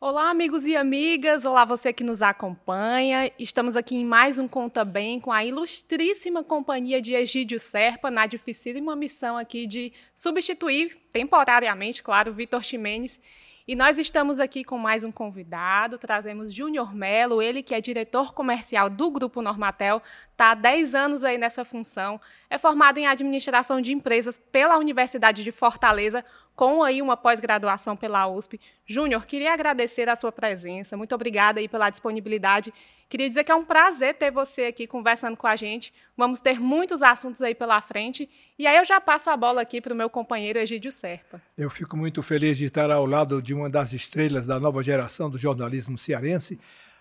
[0.00, 1.44] Olá, amigos e amigas.
[1.44, 3.30] Olá, você que nos acompanha.
[3.38, 8.26] Estamos aqui em mais um Conta Bem com a ilustríssima companhia de Egídio Serpa, na
[8.26, 13.20] dificílima missão aqui de substituir temporariamente, claro, Vitor Ximenes.
[13.66, 18.34] E nós estamos aqui com mais um convidado, trazemos Júnior Melo, ele que é diretor
[18.34, 20.02] comercial do Grupo Normatel,
[20.32, 25.42] está há 10 anos aí nessa função, é formado em administração de empresas pela Universidade
[25.42, 26.22] de Fortaleza,
[26.54, 28.60] com aí uma pós-graduação pela USP.
[28.84, 32.70] Júnior, queria agradecer a sua presença, muito obrigada aí pela disponibilidade.
[33.08, 35.92] Queria dizer que é um prazer ter você aqui conversando com a gente.
[36.16, 38.28] Vamos ter muitos assuntos aí pela frente.
[38.58, 41.40] E aí eu já passo a bola aqui para o meu companheiro Egídio Serpa.
[41.56, 45.30] Eu fico muito feliz de estar ao lado de uma das estrelas da nova geração
[45.30, 46.58] do jornalismo cearense,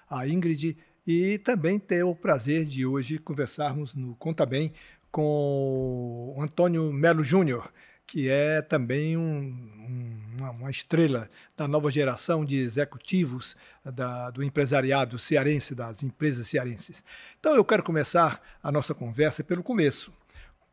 [0.10, 4.74] a Ingrid, e também ter o prazer de hoje conversarmos no Conta Bem
[5.12, 7.72] com Antônio Melo Júnior
[8.06, 15.18] que é também um, uma, uma, estrela da nova geração de executivos da, do empresariado
[15.18, 17.04] cearense, das empresas cearenses.
[17.40, 20.12] Então eu quero começar a nossa conversa pelo começo.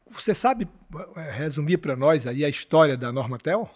[0.06, 0.68] Você sabe
[1.16, 3.70] eh, resumir para nós aí a história da Normatel?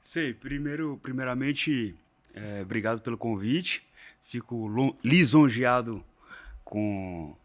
[0.00, 0.34] Sei.
[0.34, 1.94] Primeiro, primeiramente,
[2.34, 3.82] é, obrigado pelo convite.
[4.24, 6.04] Fico lisonjeado
[6.64, 7.36] com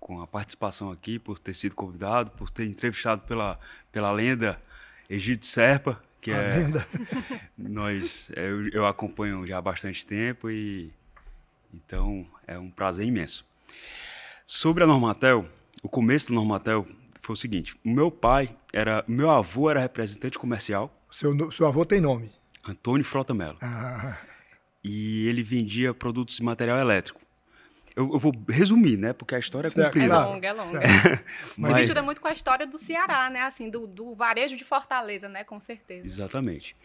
[0.00, 3.60] com a participação aqui, por ter sido convidado, por ter entrevistado pela,
[3.92, 4.60] pela lenda
[5.08, 6.86] Egito Serpa, que a é lenda.
[7.56, 10.90] nós eu, eu, acompanho já há bastante tempo e
[11.72, 13.44] então é um prazer imenso.
[14.46, 15.46] Sobre a Normatel,
[15.82, 16.86] o começo da Normatel
[17.22, 20.92] foi o seguinte: o meu pai era, meu avô era representante comercial.
[21.10, 22.30] Seu, seu avô tem nome?
[22.66, 23.58] Antônio Frota Mello.
[23.60, 24.18] Ah.
[24.82, 27.19] E ele vendia produtos de material elétrico.
[27.96, 29.12] Eu, eu, vou resumir, né?
[29.12, 30.14] Porque a história é comprida.
[30.14, 30.80] É longa, é longa.
[31.56, 31.72] Mas...
[31.72, 33.42] Se mistura muito com a história do Ceará, né?
[33.42, 35.44] Assim, do, do varejo de Fortaleza, né?
[35.44, 36.06] Com certeza.
[36.06, 36.76] Exatamente.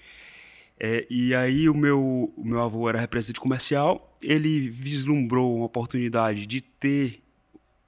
[0.79, 6.45] É, e aí o meu, o meu avô era representante comercial, ele vislumbrou uma oportunidade
[6.45, 7.21] de ter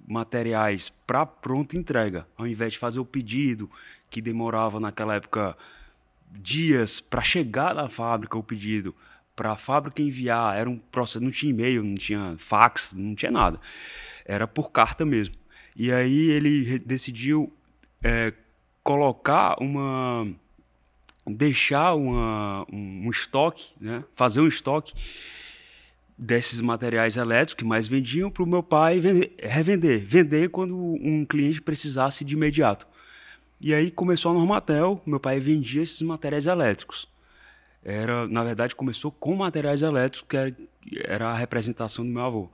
[0.08, 3.70] materiais para pronta entrega, ao invés de fazer o pedido,
[4.10, 5.58] que demorava naquela época
[6.32, 8.96] dias para chegar na fábrica o pedido
[9.38, 13.32] para a fábrica enviar, era um processo, não tinha e-mail, não tinha fax, não tinha
[13.32, 13.62] nada.
[14.26, 15.36] Era por carta mesmo.
[15.76, 17.54] E aí ele decidiu
[18.04, 18.34] é,
[18.84, 20.28] colocar uma
[21.26, 24.04] deixar uma, um, um, estoque, né?
[24.16, 24.94] fazer um estoque
[26.18, 31.26] desses materiais elétricos que mais vendiam para o meu pai vender, revender, vender quando um
[31.26, 32.88] cliente precisasse de imediato.
[33.60, 37.08] E aí começou a Normatel, meu pai vendia esses materiais elétricos
[37.84, 40.56] era, na verdade, começou com materiais elétricos, que era,
[41.04, 42.50] era a representação do meu avô.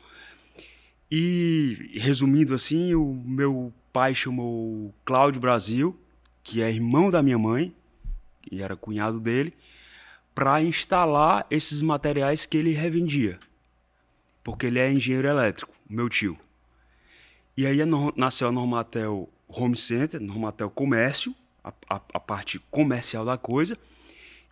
[1.11, 5.99] E, resumindo assim, o meu pai chamou Cláudio Brasil,
[6.43, 7.73] que é irmão da minha mãe,
[8.51, 9.53] e era cunhado dele,
[10.33, 13.39] para instalar esses materiais que ele revendia.
[14.43, 16.37] Porque ele é engenheiro elétrico, meu tio.
[17.55, 17.77] E aí
[18.15, 23.77] nasceu a Normatel Home Center, Normatel Comércio, a, a, a parte comercial da coisa,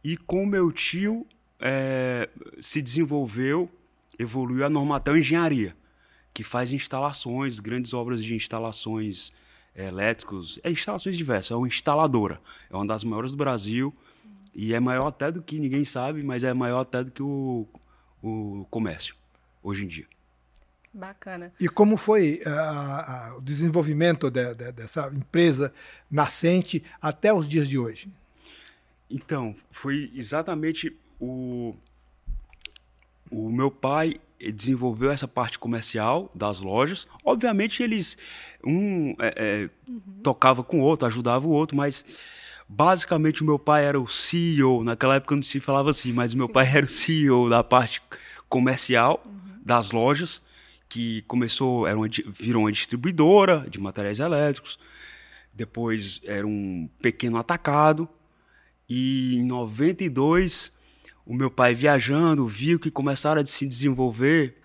[0.04, 1.26] e com meu tio
[1.60, 2.28] é,
[2.60, 3.70] se desenvolveu,
[4.18, 5.76] evoluiu a Normatel Engenharia,
[6.34, 9.32] que faz instalações, grandes obras de instalações
[9.76, 14.30] é, elétricos, é instalações diversas, é uma instaladora, é uma das maiores do Brasil Sim.
[14.56, 17.68] e é maior até do que ninguém sabe, mas é maior até do que o,
[18.22, 19.16] o comércio
[19.62, 20.08] hoje em dia.
[20.94, 21.54] Bacana.
[21.58, 25.74] E como foi uh, uh, o desenvolvimento de, de, dessa empresa
[26.10, 28.12] nascente até os dias de hoje?
[29.12, 31.76] Então, foi exatamente o.
[33.30, 34.20] O meu pai
[34.54, 37.08] desenvolveu essa parte comercial das lojas.
[37.24, 38.18] Obviamente, eles.
[38.66, 40.02] Um é, é, uhum.
[40.24, 42.06] tocava com o outro, ajudava o outro, mas
[42.68, 44.84] basicamente o meu pai era o CEO.
[44.84, 46.54] Naquela época não se falava assim, mas o meu Sim.
[46.54, 48.02] pai era o CEO da parte
[48.48, 49.60] comercial uhum.
[49.64, 50.42] das lojas,
[50.88, 54.78] que começou, era uma, virou uma distribuidora de materiais elétricos.
[55.54, 58.08] Depois era um pequeno atacado
[58.94, 60.70] e em 92,
[61.26, 64.58] o meu pai viajando viu que começaram a se desenvolver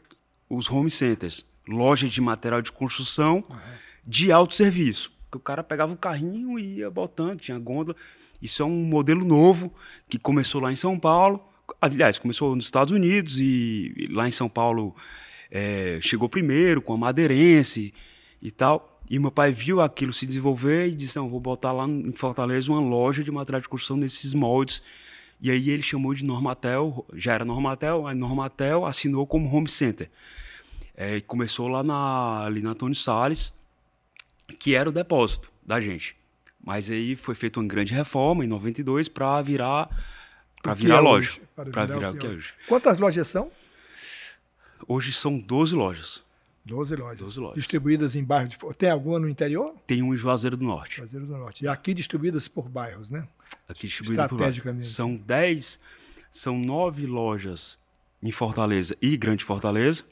[0.51, 3.57] os home centers, lojas de material de construção uhum.
[4.05, 5.13] de autosserviço.
[5.31, 7.97] Que o cara pegava o carrinho e ia botando, tinha gôndola.
[8.43, 9.73] Isso é um modelo novo
[10.09, 11.41] que começou lá em São Paulo.
[11.81, 14.97] Aliás, começou nos Estados Unidos e lá em São Paulo
[15.53, 17.95] é, chegou primeiro com a Madeirense
[18.43, 18.96] e tal.
[19.09, 22.71] E meu pai viu aquilo se desenvolver e disse: Não, vou botar lá em Fortaleza
[22.71, 24.83] uma loja de material de construção nesses moldes.
[25.41, 30.09] E aí ele chamou de Normatel, já era Normatel, a Normatel assinou como Home Center.
[30.97, 33.53] É, começou lá na, ali na Antônio Salles,
[34.59, 36.17] que era o depósito da gente.
[36.65, 39.91] Mas aí foi feita uma grande reforma em 92 para virar
[40.63, 41.41] para virar é loja?
[41.55, 42.55] Para virar virar o que é é hoje.
[42.67, 43.53] Quantas lojas são?
[44.89, 46.25] Hoje são 12 lojas.
[46.67, 47.19] 12 lojas.
[47.19, 47.55] 12 lojas.
[47.57, 48.51] Distribuídas em bairros.
[48.51, 48.75] De...
[48.75, 49.73] Tem alguma no interior?
[49.87, 50.97] Tem um em Juazeiro do Norte.
[50.97, 51.65] Juazeiro do Norte.
[51.65, 53.27] E aqui distribuídas por bairros, né?
[53.69, 54.35] Aqui distribuído por.
[54.35, 54.89] Estrategicamente.
[54.89, 55.81] São 10,
[56.33, 57.79] são 9 lojas
[58.21, 60.03] em Fortaleza e Grande Fortaleza.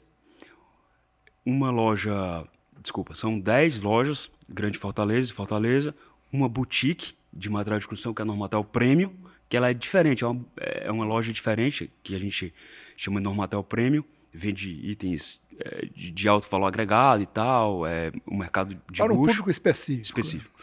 [1.45, 2.47] Uma loja,
[2.81, 5.93] desculpa, são 10 lojas, Grande Fortaleza e Fortaleza.
[6.31, 9.13] Uma boutique de material de construção, que é a Normatel Premium,
[9.49, 12.53] que ela é diferente, é uma, é uma loja diferente, que a gente
[12.95, 14.05] chama de Normatel Premium.
[14.35, 19.13] Vende itens é, de, de alto valor agregado e tal, é um mercado de Para
[19.13, 20.19] um luxo público específico.
[20.19, 20.59] específico.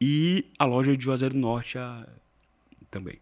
[0.00, 2.06] E a loja de Juazeiro do Norte a-
[2.90, 3.20] também.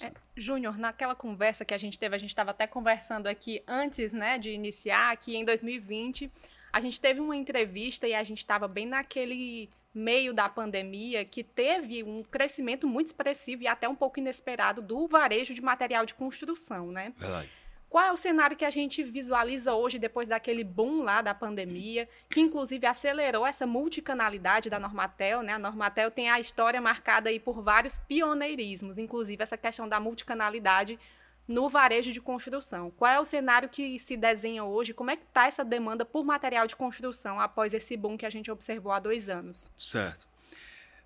[0.00, 4.12] É, Júnior, naquela conversa que a gente teve, a gente estava até conversando aqui antes
[4.12, 6.30] né, de iniciar, que em 2020
[6.72, 11.42] a gente teve uma entrevista e a gente estava bem naquele meio da pandemia que
[11.42, 16.14] teve um crescimento muito expressivo e até um pouco inesperado do varejo de material de
[16.14, 17.12] construção, né?
[17.18, 17.50] Verdade.
[17.90, 22.08] Qual é o cenário que a gente visualiza hoje depois daquele boom lá da pandemia,
[22.30, 25.54] que inclusive acelerou essa multicanalidade da Normatel, né?
[25.54, 31.00] A Normatel tem a história marcada aí por vários pioneirismos, inclusive essa questão da multicanalidade
[31.48, 32.92] no varejo de construção.
[32.92, 34.94] Qual é o cenário que se desenha hoje?
[34.94, 38.30] Como é que está essa demanda por material de construção após esse boom que a
[38.30, 39.68] gente observou há dois anos?
[39.76, 40.28] Certo.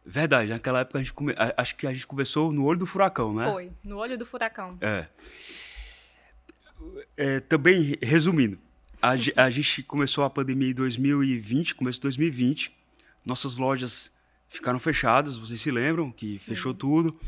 [0.05, 1.35] Verdade, naquela época a gente come...
[1.57, 3.51] acho que a gente começou no olho do furacão, né?
[3.51, 4.77] Foi, no olho do furacão.
[4.83, 5.07] É.
[7.17, 8.59] É, também, resumindo,
[9.01, 9.11] a,
[9.45, 12.73] a gente começou a pandemia em 2020, começo de 2020.
[13.25, 14.11] Nossas lojas
[14.49, 17.19] ficaram fechadas, vocês se lembram que fechou tudo.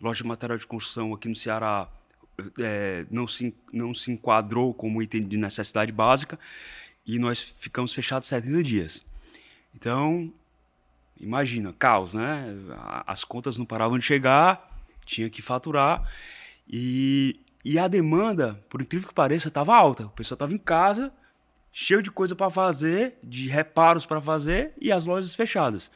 [0.00, 1.88] Loja de material de construção aqui no Ceará
[2.58, 6.38] é, não, se, não se enquadrou como item de necessidade básica
[7.06, 9.04] e nós ficamos fechados 70 dias.
[9.74, 10.32] Então,
[11.20, 12.54] imagina, caos, né?
[13.06, 14.70] As contas não paravam de chegar,
[15.04, 16.08] tinha que faturar
[16.68, 20.06] e, e a demanda, por incrível que pareça, estava alta.
[20.06, 21.12] O pessoal estava em casa,
[21.72, 25.90] cheio de coisa para fazer, de reparos para fazer e as lojas fechadas.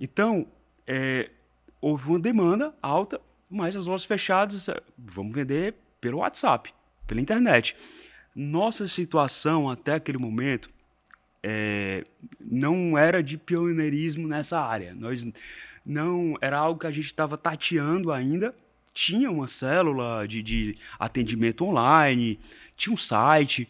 [0.00, 0.46] Então,
[0.86, 1.30] é,
[1.80, 3.20] houve uma demanda alta,
[3.50, 6.72] mas as lojas fechadas, é, vamos vender pelo WhatsApp,
[7.06, 7.76] pela internet.
[8.34, 10.70] Nossa situação até aquele momento
[11.42, 12.04] é,
[12.40, 14.94] não era de pioneirismo nessa área.
[14.94, 15.26] Nós
[15.84, 18.54] não era algo que a gente estava tateando ainda.
[18.94, 22.38] Tinha uma célula de, de atendimento online,
[22.76, 23.68] tinha um site,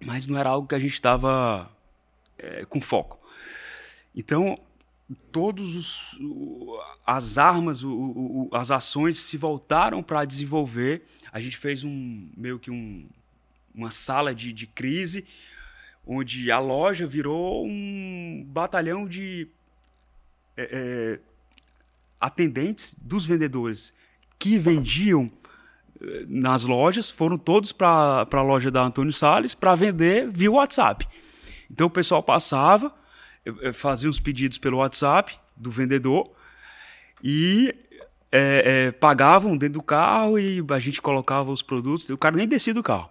[0.00, 1.70] mas não era algo que a gente estava
[2.38, 3.18] é, com foco.
[4.14, 4.58] Então,
[5.30, 6.18] todos os
[7.04, 11.02] as armas, o- o- as ações se voltaram para desenvolver.
[11.32, 13.06] A gente fez um meio que um,
[13.74, 15.26] uma sala de, de crise,
[16.06, 19.48] onde a loja virou um batalhão de
[20.56, 21.20] é, é,
[22.20, 23.92] atendentes dos vendedores
[24.42, 25.30] que vendiam
[26.02, 31.06] eh, nas lojas, foram todos para a loja da Antônio Salles para vender via WhatsApp.
[31.70, 32.92] Então o pessoal passava,
[33.46, 36.28] eh, eh, fazia os pedidos pelo WhatsApp do vendedor
[37.22, 37.72] e
[38.32, 42.48] eh, eh, pagavam dentro do carro e a gente colocava os produtos, o cara nem
[42.48, 43.08] descia do carro.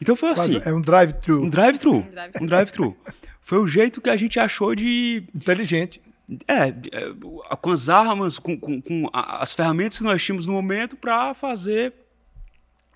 [0.00, 2.42] Então foi Quase- assim, é um drive-thru um drive-thru, Um drive-thru.
[2.42, 2.96] um drive-thru.
[3.42, 6.00] Foi o jeito que a gente achou de inteligente.
[6.46, 10.96] É, é, com as armas, com, com- com as ferramentas que nós tínhamos no momento
[10.96, 11.92] para fazer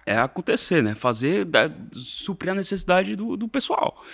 [0.07, 0.95] é, acontecer, né?
[0.95, 4.05] Fazer, da- suprir a necessidade do, do pessoal.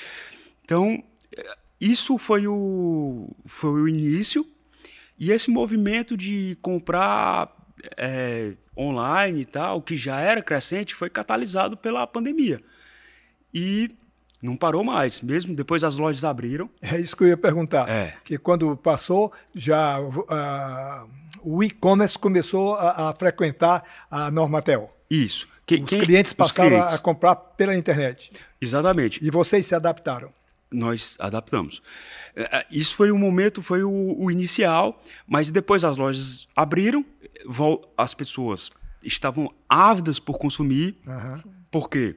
[0.65, 1.03] Então,
[1.37, 4.47] é, isso foi o, foi o início.
[5.19, 7.55] E esse movimento de comprar
[7.97, 12.63] é, online e tal, que já era crescente, foi catalisado pela pandemia.
[13.53, 13.91] E
[14.43, 15.21] não parou mais.
[15.21, 16.69] Mesmo depois as lojas abriram.
[16.81, 17.89] É isso que eu ia perguntar.
[17.89, 18.15] É.
[18.25, 19.97] Que quando passou, já
[20.29, 21.05] ah,
[21.43, 24.95] o e-commerce começou a, a frequentar a Normatel.
[25.11, 25.49] Isso.
[25.67, 26.95] Que- Os quem- clientes os passaram clientes.
[26.95, 28.33] a comprar pela internet.
[28.61, 29.19] Exatamente.
[29.25, 30.33] E vocês se adaptaram.
[30.73, 31.83] Nós adaptamos.
[32.37, 37.05] É, é, Isso foi o momento, foi o, o inicial, mas depois as lojas abriram,
[37.97, 38.71] as pessoas
[39.03, 41.43] estavam ávidas por consumir, Aham.
[41.73, 42.15] porque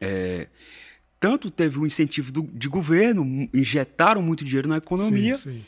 [0.00, 0.48] é,
[1.20, 5.64] tanto teve o incentivo do- de governo, injetaram muito dinheiro na economia, Sim, sim.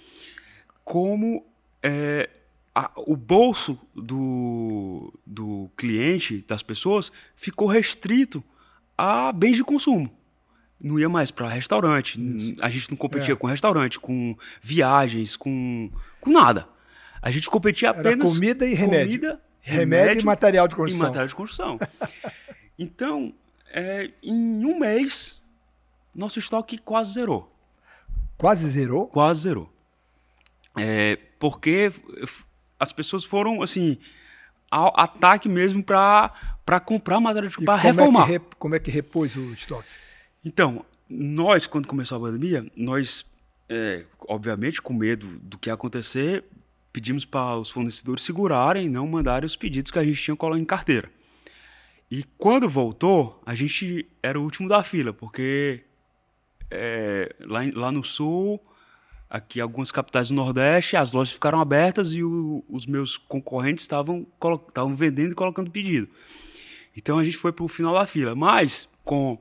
[0.85, 1.45] como
[1.83, 2.29] é,
[2.75, 8.43] a- o bolso do, do cliente, das pessoas, ficou restrito
[8.97, 10.11] a bens de consumo.
[10.81, 12.57] Não ia mais para restaurante, Isso.
[12.61, 13.37] a gente não competia É.
[13.37, 15.91] com restaurante, com viagens, com,
[16.21, 16.67] com nada.
[17.21, 19.07] A gente competia Era apenas comida e remédio.
[19.21, 21.07] comida, Remédio, e material de e construção.
[21.07, 21.79] material de construção.
[22.79, 23.33] então,
[23.73, 25.40] é, em um mês,
[26.15, 27.53] nosso estoque quase zerou.
[28.37, 29.07] Quase zerou.
[29.07, 29.73] Quase zerou.
[30.77, 31.93] É, porque
[32.79, 33.99] as pessoas foram, assim,
[34.71, 38.31] ao ataque mesmo para comprar matéria de para reformar.
[38.31, 39.89] É que, como é que repôs o estoque?
[40.45, 43.25] Então, nós, quando começou a pandemia, nós,
[43.69, 46.45] é, obviamente, com medo do que ia acontecer,
[46.93, 50.61] pedimos para os fornecedores segurarem e não mandarem os pedidos que a gente tinha colado
[50.61, 51.11] em carteira.
[52.11, 55.85] E quando voltou, a gente era o último da fila, porque
[56.71, 58.61] é, lá, lá no sul,
[59.29, 64.27] aqui algumas capitais do Nordeste, as lojas ficaram abertas e o, os meus concorrentes estavam
[64.69, 66.09] estavam vendendo e colocando pedido.
[66.97, 69.39] Então a gente foi para o final da fila, mas com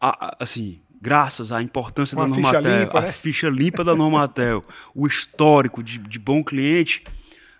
[0.00, 3.08] a, assim, graças à importância Uma da Normatel, limpa, né?
[3.08, 7.04] a ficha limpa da Normatel, o histórico de, de bom cliente,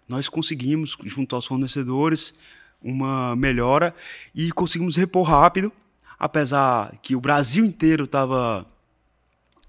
[0.09, 2.35] nós conseguimos junto aos fornecedores
[2.83, 3.95] uma melhora
[4.35, 5.73] e conseguimos repor rápido,
[6.19, 8.67] apesar que o Brasil inteiro estava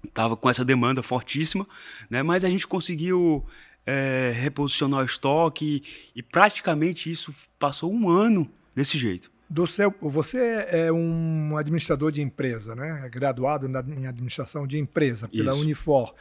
[0.06, 1.66] tava com essa demanda fortíssima,
[2.08, 2.22] né?
[2.22, 3.44] mas a gente conseguiu
[3.86, 5.82] é, reposicionar o estoque
[6.14, 9.30] e, e praticamente isso passou um ano desse jeito.
[9.48, 13.02] Do seu, você é um administrador de empresa, né?
[13.04, 15.60] É graduado na, em administração de empresa pela isso.
[15.60, 16.14] Unifor.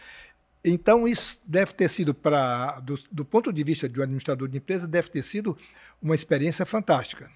[0.64, 4.58] Então, isso deve ter sido, para, do, do, ponto de vista de um administrador de
[4.58, 5.58] empresa, deve ter sido
[6.02, 7.30] uma experiência fantástica.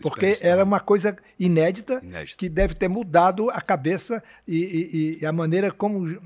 [0.00, 5.26] Porque era uma coisa inédita, inédita, que deve ter mudado a cabeça e, e, e
[5.26, 6.20] a maneira como uh,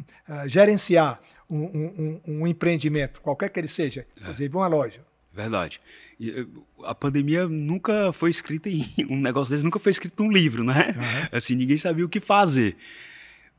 [0.47, 4.21] gerenciar um, um, um, empreendimento, qualquer que ele seja, é.
[4.21, 5.01] inclusive uma loja.
[5.33, 5.81] Verdade.
[6.19, 6.47] E, eh,
[6.85, 10.95] a pandemia nunca foi escrita em um negócio desse nunca foi escrito num livro, né?
[10.97, 11.29] Uhum.
[11.33, 12.77] Assim ninguém sabia o que fazer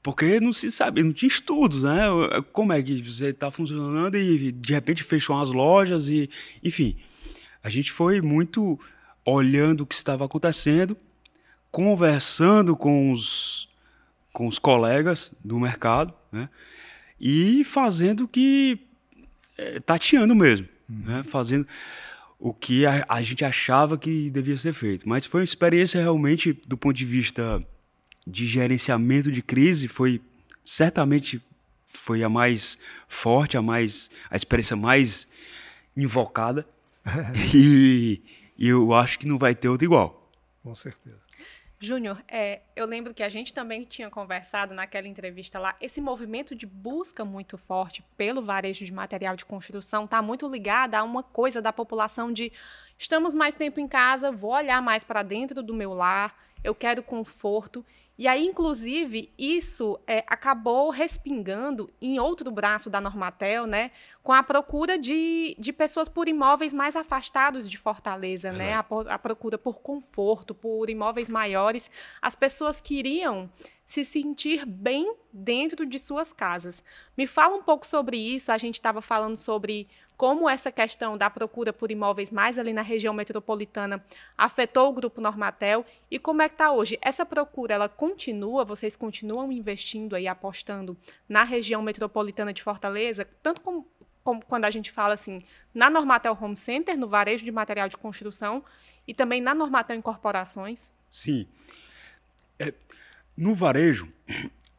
[0.06, 2.04] porque não se sabe, não tinha estudos, né?
[2.54, 6.30] Como é que você está funcionando e de repente fechou as lojas e,
[6.64, 6.96] enfim,
[7.64, 8.80] a gente foi muito
[9.26, 10.96] olhando o que estava acontecendo,
[11.72, 13.68] conversando com os,
[14.32, 16.48] com os colegas do mercado, né?
[17.20, 18.80] E fazendo o que
[19.58, 21.04] é, tateando mesmo, uhum.
[21.06, 21.24] né?
[21.24, 21.68] Fazendo
[22.40, 25.08] o que a, a gente achava que devia ser feito.
[25.08, 27.62] Mas foi uma experiência realmente do ponto de vista
[28.28, 30.22] de gerenciamento de crise foi
[30.64, 31.42] certamente
[31.94, 32.78] foi a mais
[33.08, 35.28] forte, a mais a experiência mais
[35.96, 36.66] invocada.
[37.54, 38.22] e,
[38.58, 40.32] e, eu acho que não vai ter outra igual.
[40.64, 41.26] Com certeza.
[41.80, 45.76] Júnior, é, eu lembro que a gente também tinha conversado naquela entrevista lá.
[45.82, 50.96] Esse movimento de busca muito forte pelo varejo de material de construção está muito ligado
[50.96, 52.52] a uma coisa da população de
[52.98, 56.34] estamos mais tempo em casa, vou olhar mais para dentro do meu lar,
[56.66, 57.86] eu quero conforto.
[58.18, 63.92] E aí, inclusive, isso é, acabou respingando em outro braço da Normatel, né?
[64.24, 68.74] Com a procura de, de pessoas por imóveis mais afastados de Fortaleza, é né?
[68.74, 71.92] A, a, procura por conforto, por imóveis maiores.
[72.22, 73.50] As pessoas queriam
[73.86, 76.82] se sentir bem dentro de suas casas.
[77.18, 78.50] Me fala um pouco sobre isso.
[78.50, 82.82] A gente estava falando sobre como essa questão da procura por imóveis mais ali na
[82.82, 84.04] região metropolitana
[84.38, 86.98] afetou o grupo Normatel e como é que está hoje?
[87.02, 88.64] Essa procura ela continua?
[88.64, 93.88] Vocês continuam investindo e apostando na região metropolitana de Fortaleza, tanto como,
[94.24, 95.44] como quando a gente fala assim
[95.74, 98.64] na Normatel Home Center, no varejo de material de construção
[99.08, 100.92] e também na Normatel Incorporações?
[101.12, 101.48] Sim.
[102.58, 102.74] É,
[103.36, 104.12] no varejo,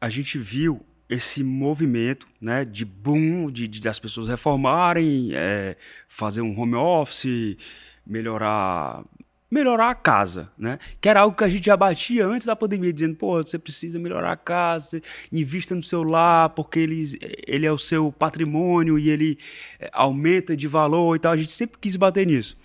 [0.01, 6.41] a gente viu esse movimento né, de boom, de, de das pessoas reformarem, é, fazer
[6.41, 7.57] um home office,
[8.05, 9.03] melhorar
[9.49, 10.77] melhorar a casa, né?
[10.99, 13.97] Que era algo que a gente já batia antes da pandemia, dizendo, pô, você precisa
[13.97, 19.09] melhorar a casa, invista no seu lar, porque ele, ele é o seu patrimônio e
[19.09, 19.39] ele
[19.79, 21.31] é, aumenta de valor e tal.
[21.31, 22.57] A gente sempre quis bater nisso.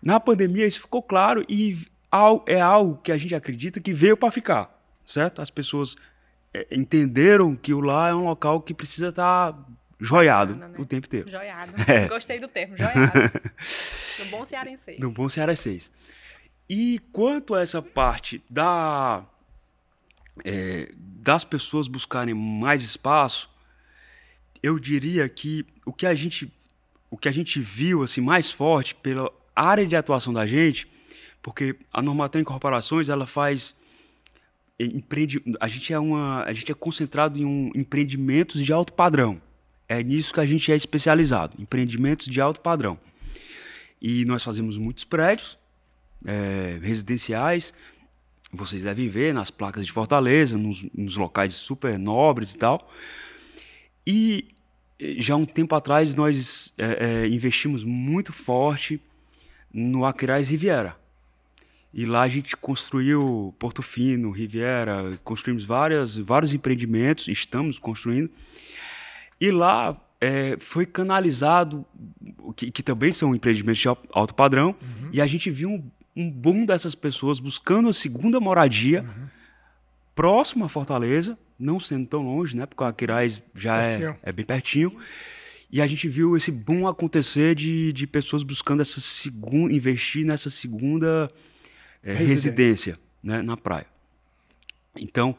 [0.00, 1.76] Na pandemia isso ficou claro e
[2.46, 5.42] é algo que a gente acredita que veio para ficar, certo?
[5.42, 5.96] As pessoas
[6.70, 9.58] entenderam que o lar é um local que precisa estar tá
[10.00, 10.70] joiado né?
[10.78, 11.30] o tempo inteiro.
[11.30, 11.72] Joiado.
[11.86, 12.08] É.
[12.08, 13.00] Gostei do termo, joiado.
[14.18, 14.96] no bom cearense.
[14.98, 15.90] No bom cearense.
[16.68, 19.24] E quanto a essa parte da
[20.44, 23.50] é, das pessoas buscarem mais espaço,
[24.62, 26.52] eu diria que o que a gente
[27.10, 30.86] o que a gente viu assim mais forte pela área de atuação da gente,
[31.42, 33.74] porque a Normatel Incorporações ela faz
[34.78, 39.40] empreende, a gente é uma, a gente é concentrado em um, empreendimentos de alto padrão.
[39.88, 42.98] É nisso que a gente é especializado, empreendimentos de alto padrão.
[44.00, 45.58] E nós fazemos muitos prédios
[46.24, 47.72] é, residenciais.
[48.52, 52.90] Vocês devem ver nas placas de Fortaleza, nos, nos locais super nobres e tal.
[54.06, 54.48] E
[55.18, 59.00] já um tempo atrás nós é, é, investimos muito forte
[59.72, 60.96] no Aquiraz Riviera.
[61.92, 68.30] E lá a gente construiu Porto Fino, Riviera, construímos várias, vários empreendimentos, estamos construindo.
[69.40, 71.86] E lá é, foi canalizado,
[72.56, 75.08] que, que, também são empreendimentos de alto padrão, uhum.
[75.12, 79.26] e a gente viu um, um boom dessas pessoas buscando a segunda moradia uhum.
[80.14, 82.66] próximo à Fortaleza, não sendo tão longe, né?
[82.66, 84.96] Porque a Quirais já é, é, bem pertinho.
[85.70, 90.48] E a gente viu esse boom acontecer de, de pessoas buscando essa segunda, investir nessa
[90.48, 91.28] segunda
[92.02, 93.86] é, residência, residência né, na praia.
[94.96, 95.36] Então,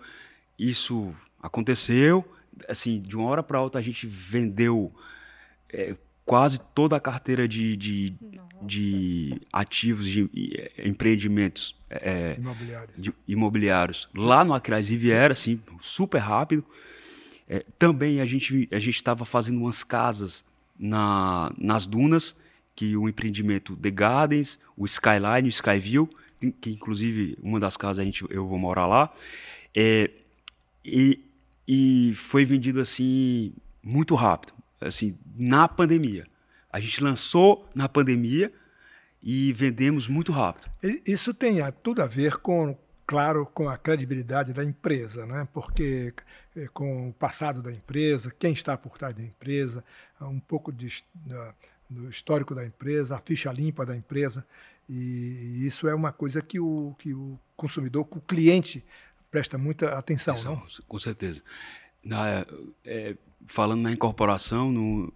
[0.58, 2.26] isso aconteceu
[2.68, 4.92] assim, de uma hora para outra a gente vendeu
[5.72, 8.14] é, quase toda a carteira de, de,
[8.62, 12.96] de ativos, de é, empreendimentos é, imobiliários.
[12.98, 16.64] De, imobiliários lá no Acrais Riviera, assim, super rápido.
[17.48, 20.46] É, também a gente a gente estava fazendo umas casas
[20.78, 22.40] na, nas dunas,
[22.76, 26.10] que o empreendimento The Gardens, o Skyline, o Skyview,
[26.62, 29.14] que inclusive uma das casas a gente, eu vou morar lá.
[29.76, 30.10] É,
[30.84, 31.30] e
[31.72, 33.54] e foi vendido assim
[33.84, 36.26] muito rápido, assim, na pandemia.
[36.74, 38.52] A gente lançou na pandemia
[39.22, 40.68] e vendemos muito rápido.
[41.06, 45.48] Isso tem tudo a ver com, claro, com a credibilidade da empresa, né?
[45.54, 46.12] Porque
[46.56, 49.84] eh, com o passado da empresa, quem está por trás da empresa,
[50.20, 51.54] um pouco de, da,
[51.88, 54.44] do histórico da empresa, a ficha limpa da empresa,
[54.90, 58.84] e isso é uma coisa que o, que o consumidor, o cliente
[59.30, 60.86] presta muita atenção, atenção não?
[60.88, 61.44] Com certeza.
[62.04, 62.46] Na,
[62.84, 63.16] é,
[63.46, 65.14] falando na incorporação, no,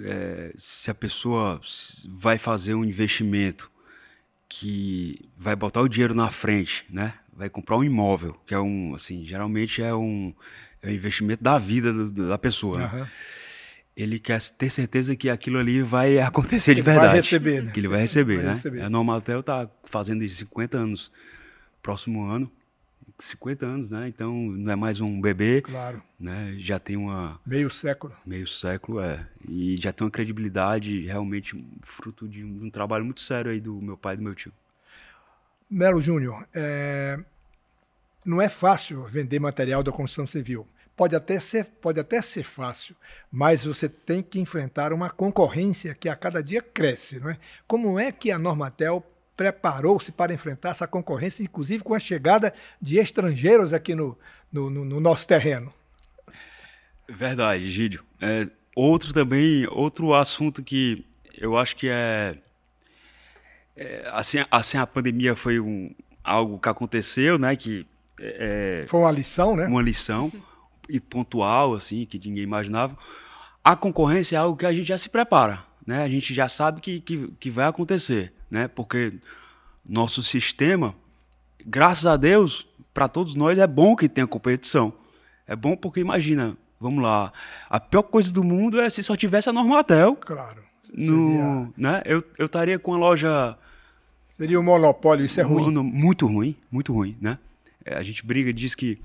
[0.00, 1.60] é, se a pessoa
[2.08, 3.70] vai fazer um investimento
[4.48, 7.14] que vai botar o dinheiro na frente, né?
[7.32, 10.32] Vai comprar um imóvel, que é um, assim, geralmente é um,
[10.80, 12.78] é um investimento da vida do, da pessoa.
[12.78, 13.00] Uhum.
[13.00, 13.10] Né?
[13.96, 17.08] Ele quer ter certeza que aquilo ali vai acontecer ele de verdade.
[17.08, 17.70] Vai receber, né?
[17.72, 18.54] Que ele vai receber, vai né?
[18.54, 18.82] Receber.
[18.82, 21.12] A Normatel está fazendo isso 50 anos
[21.82, 22.50] próximo ano.
[23.18, 24.08] 50 anos, né?
[24.08, 25.62] Então não é mais um bebê.
[25.62, 26.02] Claro.
[26.18, 26.56] Né?
[26.58, 27.40] Já tem uma.
[27.46, 28.12] Meio século.
[28.26, 29.26] Meio século, é.
[29.48, 33.60] E já tem uma credibilidade realmente fruto de um, de um trabalho muito sério aí
[33.60, 34.52] do meu pai e do meu tio.
[35.70, 37.18] Melo Júnior, é...
[38.24, 40.66] não é fácil vender material da construção civil.
[40.96, 42.94] Pode até, ser, pode até ser fácil,
[43.30, 47.18] mas você tem que enfrentar uma concorrência que a cada dia cresce.
[47.18, 47.38] Não é?
[47.66, 49.04] Como é que a Normatel
[49.36, 54.16] preparou-se para enfrentar essa concorrência, inclusive com a chegada de estrangeiros aqui no,
[54.52, 55.72] no, no, no nosso terreno.
[57.08, 58.04] Verdade, Gídio.
[58.20, 61.04] É, outro também, outro assunto que
[61.36, 62.38] eu acho que é,
[63.76, 67.54] é assim, assim a pandemia foi um, algo que aconteceu, né?
[67.56, 67.86] Que
[68.18, 69.66] é, é, foi uma lição, né?
[69.66, 70.32] Uma lição
[70.88, 72.96] e pontual, assim, que ninguém imaginava.
[73.62, 76.02] A concorrência é algo que a gente já se prepara, né?
[76.02, 78.68] A gente já sabe que, que, que vai acontecer né?
[78.68, 79.12] Porque
[79.84, 80.94] nosso sistema,
[81.66, 84.92] graças a Deus, para todos nós é bom que tenha competição.
[85.44, 87.32] É bom porque imagina, vamos lá,
[87.68, 90.14] a pior coisa do mundo é se só tivesse a Normatel.
[90.14, 90.62] Claro.
[90.96, 92.00] No, né?
[92.04, 93.58] Eu eu estaria com a loja
[94.36, 95.72] Seria um monopólio, isso é ruim.
[95.72, 97.38] Muito ruim, muito ruim, né?
[97.84, 99.00] É, a gente briga, diz que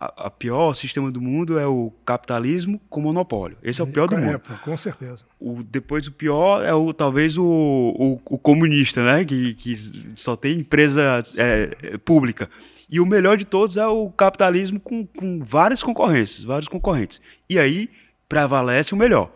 [0.00, 3.58] a, a, pior sistema do mundo é o capitalismo com monopólio.
[3.62, 4.40] Esse é o pior do é, mundo.
[4.62, 5.24] Com certeza.
[5.40, 9.24] O, depois o pior é o talvez o, o, o comunista, né?
[9.24, 9.76] Que, que
[10.14, 12.48] só tem empresa é, pública.
[12.88, 17.20] E o melhor de todos é o capitalismo com, com várias concorrências, vários concorrentes.
[17.48, 17.90] E aí
[18.28, 19.32] prevalece o melhor.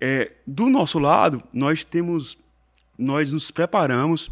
[0.00, 2.36] É, do nosso lado, nós temos,
[2.98, 4.30] nós nos preparamos.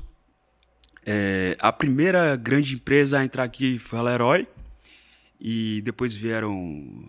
[1.07, 4.49] É, a primeira grande empresa a entrar aqui foi a Leroy
[5.41, 7.05] e depois vieram.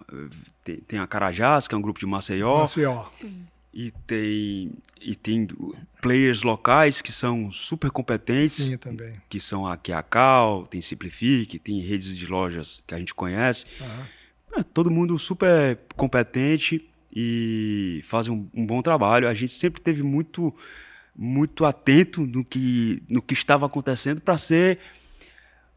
[0.63, 2.59] Tem, tem a Carajás, que é um grupo de Maceió.
[2.59, 3.05] Maceió.
[3.13, 3.45] Sim.
[3.73, 5.47] E tem, e tem
[6.01, 8.65] players locais que são super competentes.
[8.65, 9.13] Sim, também.
[9.29, 13.65] Que são aqui a Cal, tem Simplifique, tem redes de lojas que a gente conhece.
[13.79, 14.59] Uhum.
[14.59, 19.27] É, todo mundo super competente e fazem um, um, bom trabalho.
[19.27, 20.53] A gente sempre teve muito,
[21.15, 24.79] muito atento no que, no que estava acontecendo para ser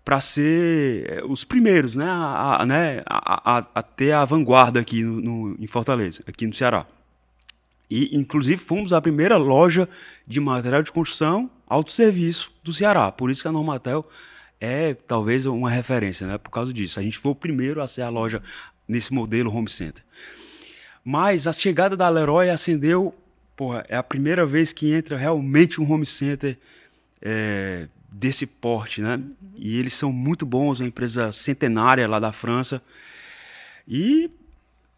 [0.04, 4.80] para ser eh, os primeiros, né, a, a né, a, a, a, ter a vanguarda
[4.80, 6.86] aqui no, no, em Fortaleza, aqui no Ceará.
[7.90, 9.88] E, inclusive, fomos a primeira loja
[10.26, 13.10] de material de construção autosserviço do Ceará.
[13.10, 14.08] Por isso que a Normatel
[14.60, 16.98] é talvez uma referência, né, por causa disso.
[16.98, 18.42] A gente foi o primeiro a ser a loja
[18.86, 20.02] nesse modelo home center.
[21.04, 23.14] Mas a chegada da Leroy acendeu,
[23.56, 26.58] porra, é a primeira vez que entra realmente um home center
[27.22, 29.16] é, desse porte, né?
[29.16, 29.34] Uhum.
[29.56, 32.82] E eles são muito bons, uma empresa centenária lá da França.
[33.86, 34.30] E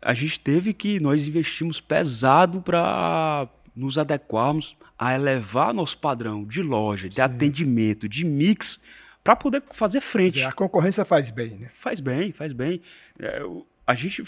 [0.01, 6.62] a gente teve que nós investimos pesado para nos adequarmos a elevar nosso padrão de
[6.62, 7.22] loja, de Sim.
[7.22, 8.83] atendimento, de mix,
[9.22, 10.42] para poder fazer frente.
[10.42, 11.70] A concorrência faz bem, né?
[11.75, 12.81] Faz bem, faz bem.
[13.18, 13.42] É,
[13.87, 14.25] a gente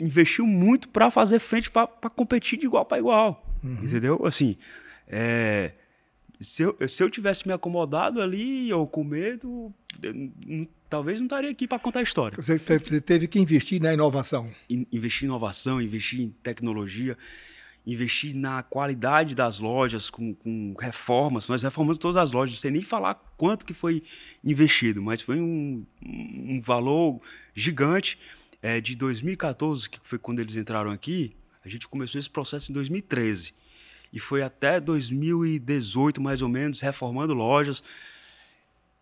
[0.00, 3.44] investiu muito para fazer frente, para competir de igual para igual.
[3.62, 3.78] Uhum.
[3.82, 4.24] Entendeu?
[4.24, 4.56] Assim,
[5.08, 5.72] é,
[6.40, 9.72] se, eu, se eu tivesse me acomodado ali ou com medo,
[10.02, 12.36] eu, talvez não estaria aqui para contar a história.
[12.36, 14.50] Você teve que investir na inovação.
[14.68, 17.16] investir em inovação, investir em tecnologia,
[17.86, 21.48] investir na qualidade das lojas com, com, reformas.
[21.48, 24.02] Nós reformamos todas as lojas, não sei nem falar quanto que foi
[24.44, 27.20] investido, mas foi um, um valor
[27.54, 28.18] gigante.
[28.62, 32.74] É, de 2014, que foi quando eles entraram aqui, a gente começou esse processo em
[32.74, 33.52] 2013.
[34.12, 37.82] E foi até 2018, mais ou menos, reformando lojas,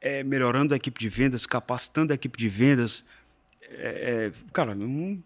[0.01, 3.05] é, melhorando a equipe de vendas, capacitando a equipe de vendas.
[3.63, 5.21] É, é cara, um,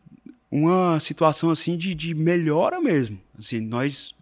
[0.50, 3.20] uma situação assim de, de melhora mesmo.
[3.38, 4.14] Assim, nós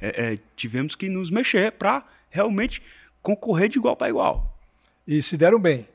[0.00, 2.82] é, é, tivemos que nos mexer para realmente
[3.22, 4.58] concorrer de igual para igual.
[5.06, 5.86] E se deram bem.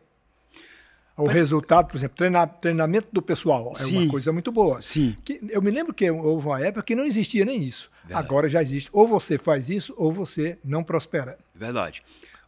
[1.19, 1.35] O Mas...
[1.35, 2.15] resultado, por exemplo,
[2.59, 3.97] treinamento do pessoal é Sim.
[3.97, 4.81] uma coisa muito boa.
[4.81, 5.15] Sim.
[5.23, 7.91] Que, eu me lembro que houve uma época que não existia nem isso.
[8.05, 8.25] Verdade.
[8.25, 8.89] Agora já existe.
[8.93, 11.37] Ou você faz isso, ou você não prospera.
[11.53, 12.01] Verdade.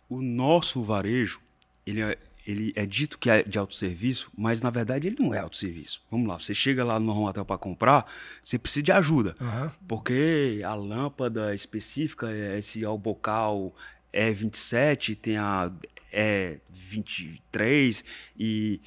[0.09, 1.41] O nosso varejo,
[1.85, 5.39] ele é, ele é dito que é de autosserviço, mas na verdade ele não é
[5.39, 6.01] autosserviço.
[6.09, 8.05] Vamos lá, você chega lá no hotel para comprar,
[8.41, 9.35] você precisa de ajuda.
[9.39, 9.69] Uhum.
[9.87, 13.73] Porque a lâmpada específica, é esse albocal
[14.13, 15.71] é 27, tem a
[16.11, 18.03] é 23
[18.37, 18.81] e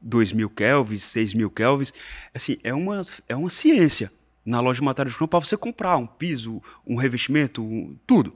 [0.00, 1.92] 2 mil kelvins, 6 mil kelvins.
[2.34, 4.10] Assim, é uma, é uma ciência
[4.44, 8.32] na loja de materiais de para você comprar um piso, um revestimento, um, tudo.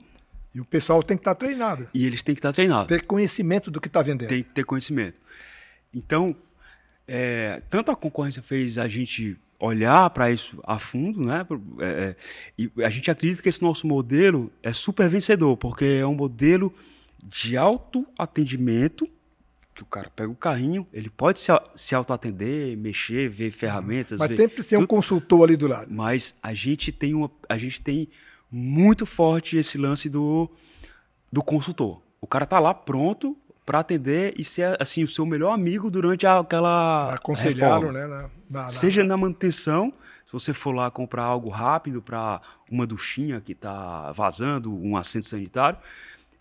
[0.53, 1.87] E o pessoal tem que estar tá treinado.
[1.93, 2.87] E eles têm que estar tá treinados.
[2.87, 4.29] Ter conhecimento do que está vendendo.
[4.29, 5.17] Tem que ter conhecimento.
[5.93, 6.35] Então,
[7.07, 11.45] é, tanto a concorrência fez a gente olhar para isso a fundo, né?
[11.79, 12.15] É, é,
[12.57, 16.73] e a gente acredita que esse nosso modelo é super vencedor, porque é um modelo
[17.23, 19.09] de autoatendimento
[19.77, 24.19] que o cara pega o carrinho, ele pode se, se autoatender, mexer, ver ferramentas.
[24.19, 25.87] Mas ver, sempre tem um consultor ali do lado.
[25.89, 28.09] Mas a gente tem uma, a gente tem
[28.51, 30.49] muito forte esse lance do,
[31.31, 32.01] do consultor.
[32.19, 36.25] O cara tá lá pronto para atender e ser assim o seu melhor amigo durante
[36.25, 38.07] aquela aconselharam, né?
[38.07, 39.93] Na, na, Seja na manutenção,
[40.25, 45.27] se você for lá comprar algo rápido para uma duchinha que está vazando, um assento
[45.27, 45.77] sanitário,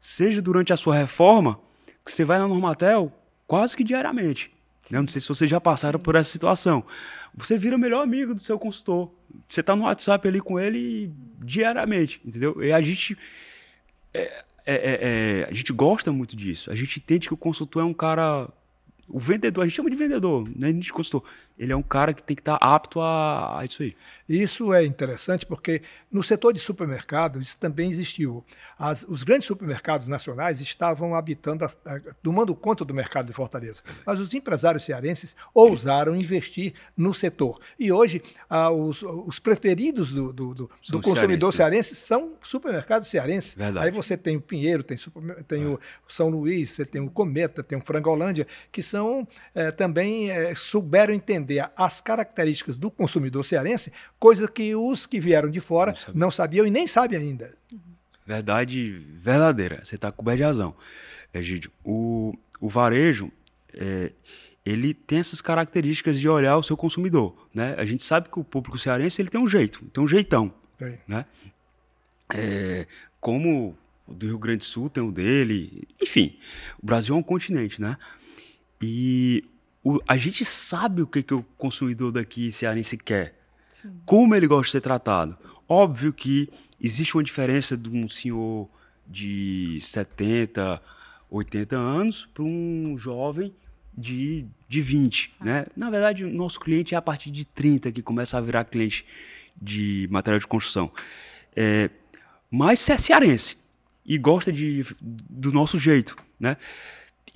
[0.01, 1.59] seja durante a sua reforma,
[2.05, 3.13] que você vai na Normatel
[3.47, 4.51] quase que diariamente.
[4.91, 6.85] Eu não sei se vocês já passaram por essa situação.
[7.35, 9.11] Você vira o melhor amigo do seu consultor.
[9.49, 12.63] Você está no WhatsApp ali com ele diariamente, entendeu?
[12.63, 13.17] E a gente.
[14.15, 16.71] É, é, é, é, a gente gosta muito disso.
[16.71, 18.49] A gente entende que o consultor é um cara.
[19.09, 20.69] O vendedor, a gente chama de vendedor, né?
[20.69, 21.25] A gente consultor.
[21.59, 23.97] Ele é um cara que tem que estar tá apto a, a isso aí.
[24.29, 28.45] Isso é interessante porque no setor de supermercado isso também existiu.
[28.79, 33.83] As, os grandes supermercados nacionais estavam habitando, a, a, tomando conta do mercado de Fortaleza.
[34.05, 37.61] Mas os empresários cearenses ousaram investir no setor.
[37.79, 38.21] E hoje
[38.75, 43.55] os, os, preferidos do, do, do, do consumidor cearense são supermercados cearenses.
[43.55, 43.87] Verdade.
[43.87, 45.67] Aí você tem o Pinheiro, tem, super, tem é.
[45.67, 50.55] o São Luís, você tem o Cometa, tem o Frangolândia, que são é, também é,
[50.55, 51.46] souberam entender
[51.77, 56.67] as características do consumidor cearense coisa que os que vieram de fora não, não sabiam
[56.67, 57.55] e nem sabem ainda.
[58.27, 60.75] Verdade verdadeira, você está coberto de razão.
[61.33, 63.31] Egídio, o, o varejo,
[63.73, 64.11] é,
[64.65, 67.49] ele tem essas características de olhar o seu consumidor.
[67.55, 67.75] Né?
[67.79, 70.53] A gente sabe que o público cearense ele tem um jeito, tem um jeitão.
[71.07, 71.25] Né?
[72.35, 72.87] É,
[73.21, 76.37] como o do Rio Grande do Sul tem o dele, enfim,
[76.83, 77.97] o Brasil é um continente, né?
[78.81, 79.45] E
[79.87, 83.39] o, a gente sabe o que, que o consumidor daqui cearense quer.
[84.05, 85.39] Como ele gosta de ser tratado?
[85.69, 86.49] Óbvio que
[86.81, 88.69] existe uma diferença de um senhor
[89.07, 90.83] de 70,
[91.31, 93.55] 80 anos para um jovem
[93.97, 95.45] de, de 20, ah.
[95.45, 95.67] né?
[95.77, 99.07] Na verdade, o nosso cliente é a partir de 30 que começa a virar cliente
[99.57, 100.91] de material de construção.
[101.55, 101.91] É,
[102.51, 103.57] mas é cearense
[104.05, 106.57] e gosta de, do nosso jeito, né?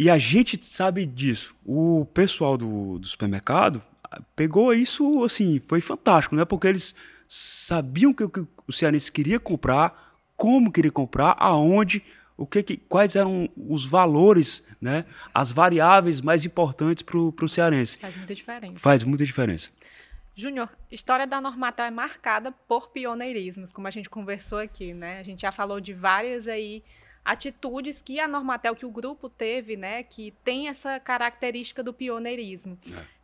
[0.00, 1.54] E a gente sabe disso.
[1.62, 3.82] O pessoal do, do supermercado
[4.34, 6.42] pegou isso, assim, foi fantástico, né?
[6.46, 6.94] Porque eles
[7.28, 12.02] sabiam que, que o cearense queria comprar, como queria comprar, aonde,
[12.34, 15.04] o que, que quais eram os valores, né?
[15.34, 17.98] As variáveis mais importantes para o cearense.
[17.98, 18.78] Faz muita diferença.
[18.78, 19.68] Faz muita diferença.
[20.34, 25.20] Júnior, história da Normatel é marcada por pioneirismos, como a gente conversou aqui, né?
[25.20, 26.82] A gente já falou de várias aí
[27.24, 32.76] atitudes que a Normatel, que o grupo teve, né, que tem essa característica do pioneirismo.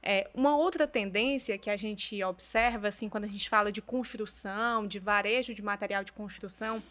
[0.03, 0.21] É.
[0.21, 0.31] é.
[0.35, 4.99] uma outra tendência que a gente observa, assim, quando a gente fala de construção, de
[4.99, 6.83] varejo de material de construção,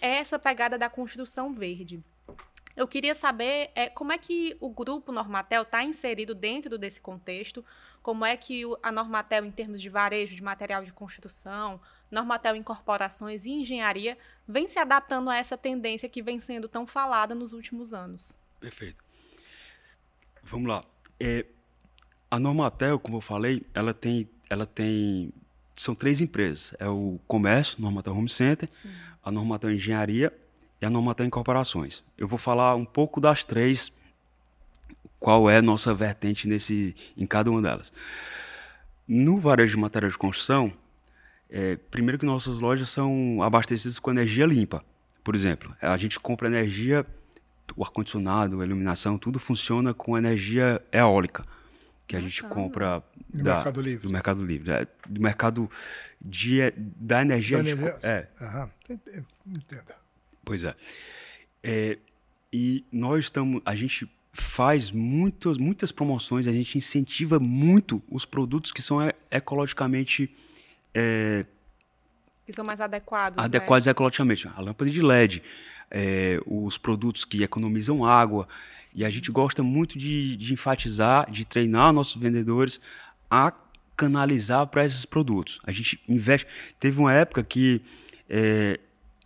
[0.00, 2.00] é essa pegada da construção verde.
[2.76, 7.64] Eu queria saber é, como é que o grupo Normatel está inserido dentro desse contexto,
[8.08, 11.78] como é que a Normatel, em termos de varejo de material de construção,
[12.10, 14.16] Normatel em corporações e engenharia,
[14.48, 18.34] vem se adaptando a essa tendência que vem sendo tão falada nos últimos anos.
[18.58, 19.04] Perfeito.
[20.42, 20.82] Vamos lá.
[21.20, 21.44] É,
[22.30, 25.30] a Normatel, como eu falei, ela tem, ela tem,
[25.76, 26.72] são três empresas.
[26.78, 28.88] É o comércio, Normatel Home Center, Sim.
[29.22, 30.32] a Normatel Engenharia
[30.80, 32.02] e a Normatel Incorporações.
[32.16, 33.92] Eu vou falar um pouco das três,
[35.18, 37.92] qual é a nossa vertente nesse, em cada uma delas.
[39.06, 40.72] No varejo de materiais de construção,
[41.50, 44.84] é, primeiro que nossas lojas são abastecidas com energia limpa.
[45.24, 47.04] Por exemplo, a gente compra energia,
[47.76, 51.44] o ar-condicionado, a iluminação, tudo funciona com energia eólica
[52.08, 54.06] que a gente compra do da, Mercado Livre.
[54.06, 54.72] Do Mercado Livre.
[54.72, 55.70] É, do mercado
[56.18, 57.62] de, da energia.
[57.62, 57.98] Da energia?
[58.02, 58.26] é.
[58.40, 58.70] Aham.
[59.46, 59.94] Entenda.
[60.42, 60.74] Pois é.
[61.62, 61.98] é.
[62.50, 63.60] E nós estamos.
[63.66, 64.10] A gente
[64.42, 68.98] faz muitas, muitas promoções, a gente incentiva muito os produtos que são
[69.30, 70.30] ecologicamente.
[70.94, 71.44] É,
[72.46, 73.38] que são mais adequados.
[73.38, 73.90] Adequados né?
[73.90, 74.48] ecologicamente.
[74.48, 75.42] A lâmpada de LED,
[75.90, 78.48] é, os produtos que economizam água.
[78.94, 82.80] E a gente gosta muito de, de enfatizar, de treinar nossos vendedores
[83.30, 83.52] a
[83.94, 85.60] canalizar para esses produtos.
[85.64, 86.46] A gente investe.
[86.80, 87.82] Teve uma época que
[88.30, 88.80] é,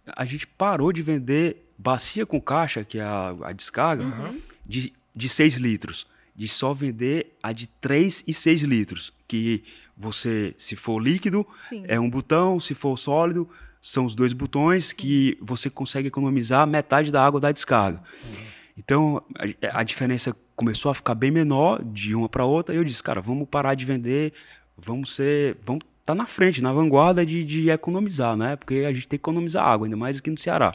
[0.07, 4.41] a gente parou de vender bacia com caixa, que é a, a descarga, uhum.
[4.65, 6.07] de, de 6 litros.
[6.35, 9.13] De só vender a de 3 e 6 litros.
[9.29, 9.65] Que
[9.97, 11.85] você, se for líquido, Sim.
[11.87, 13.49] é um botão, se for sólido,
[13.81, 14.97] são os dois botões Sim.
[14.97, 18.03] que você consegue economizar metade da água da descarga.
[18.25, 18.53] Uhum.
[18.77, 19.23] Então
[19.63, 22.75] a, a, diferença começou a ficar bem menor de uma para outra.
[22.75, 24.33] E eu disse, cara, vamos parar de vender,
[24.77, 28.57] vamos ser, vamos tá na frente, na vanguarda de, de economizar, né?
[28.57, 30.75] Porque a gente tem que economizar água, ainda mais aqui no Ceará.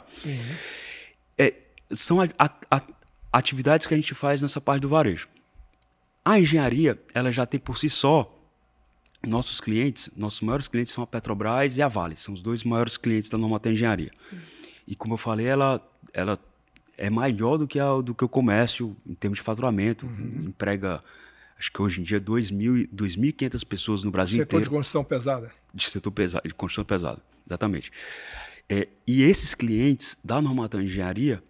[1.36, 1.54] É,
[1.92, 2.28] são a,
[2.70, 2.82] a,
[3.32, 5.28] atividades que a gente faz nessa parte do varejo.
[6.24, 8.34] A engenharia, ela já tem por si só
[9.26, 12.96] nossos clientes, nossos maiores clientes são a Petrobras e a Vale, são os dois maiores
[12.96, 14.12] clientes da Normatel Engenharia.
[14.30, 14.38] Sim.
[14.86, 16.38] E como eu falei, ela, ela
[16.96, 20.06] é maior do que, a, do que o comércio em termos de faturamento.
[20.06, 20.46] Uhum.
[20.48, 21.02] Emprega,
[21.58, 24.64] acho que hoje em dia, 2.500 pessoas no Brasil setor inteiro.
[24.64, 25.52] Setor de construção pesada.
[25.74, 27.92] De setor pesado, de construção pesada, exatamente.
[28.68, 31.42] É, e esses clientes da Normatão Engenharia,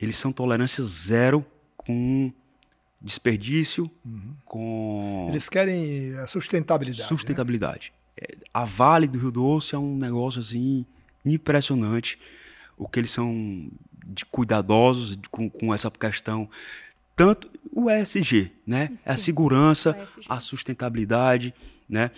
[0.00, 1.44] eles são tolerância zero
[1.76, 2.32] com
[3.00, 4.34] desperdício, uhum.
[4.44, 5.26] com...
[5.30, 7.02] Eles querem a sustentabilidade.
[7.02, 7.08] Né?
[7.08, 7.92] Sustentabilidade.
[8.20, 8.28] Né?
[8.52, 10.84] A Vale do Rio Doce é um negócio assim
[11.24, 12.18] impressionante.
[12.76, 13.68] O que eles são
[14.06, 16.48] de cuidadosos com, com essa questão
[17.16, 18.88] tanto o ESG, né?
[18.88, 21.54] Sim, a segurança, a sustentabilidade,
[21.88, 22.10] né?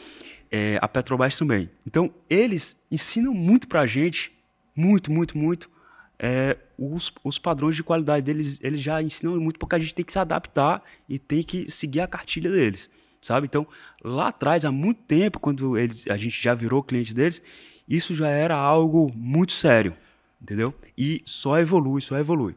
[0.50, 1.70] É, a Petrobras também.
[1.86, 4.32] Então, eles ensinam muito para a gente,
[4.74, 5.70] muito, muito, muito,
[6.18, 8.60] é, os, os padrões de qualidade deles.
[8.62, 12.00] Eles já ensinam muito porque a gente tem que se adaptar e tem que seguir
[12.00, 12.88] a cartilha deles,
[13.20, 13.46] sabe?
[13.46, 13.66] Então,
[14.02, 17.42] lá atrás, há muito tempo, quando eles, a gente já virou cliente deles,
[17.88, 19.96] isso já era algo muito sério,
[20.40, 20.72] entendeu?
[20.96, 22.54] E só evolui, só evolui.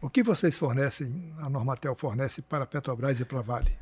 [0.00, 3.72] O que vocês fornecem, a Normatel fornece para a Petrobras e para a Vale?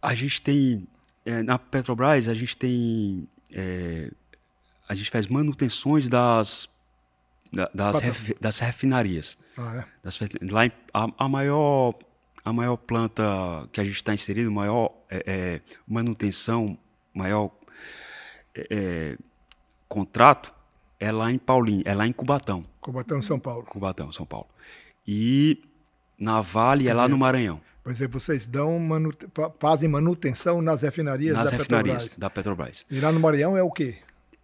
[0.00, 0.88] A gente tem,
[1.24, 4.10] é, na Petrobras, a gente tem, é,
[4.88, 6.68] a gente faz manutenções das,
[7.74, 9.38] das, ref, das refinarias.
[9.56, 9.84] Ah, é?
[10.02, 10.18] das,
[10.50, 11.94] lá em, a, a, maior,
[12.44, 13.22] a maior planta
[13.72, 16.78] que a gente está inserido, maior é, é, manutenção,
[17.14, 17.50] maior
[18.54, 19.16] é,
[19.88, 20.52] contrato,
[20.98, 22.64] é lá em Paulinho, é lá em Cubatão.
[22.80, 23.64] Cubatão, São Paulo.
[23.64, 24.46] Cubatão, São Paulo.
[25.06, 25.62] E
[26.18, 27.60] na Vale é lá no Maranhão.
[27.84, 29.12] Pois é, vocês dão manu...
[29.58, 32.18] fazem manutenção nas refinarias nas da refinarias Petrobras.
[32.18, 32.86] da Petrobras.
[32.88, 33.96] E lá no Maranhão é o quê?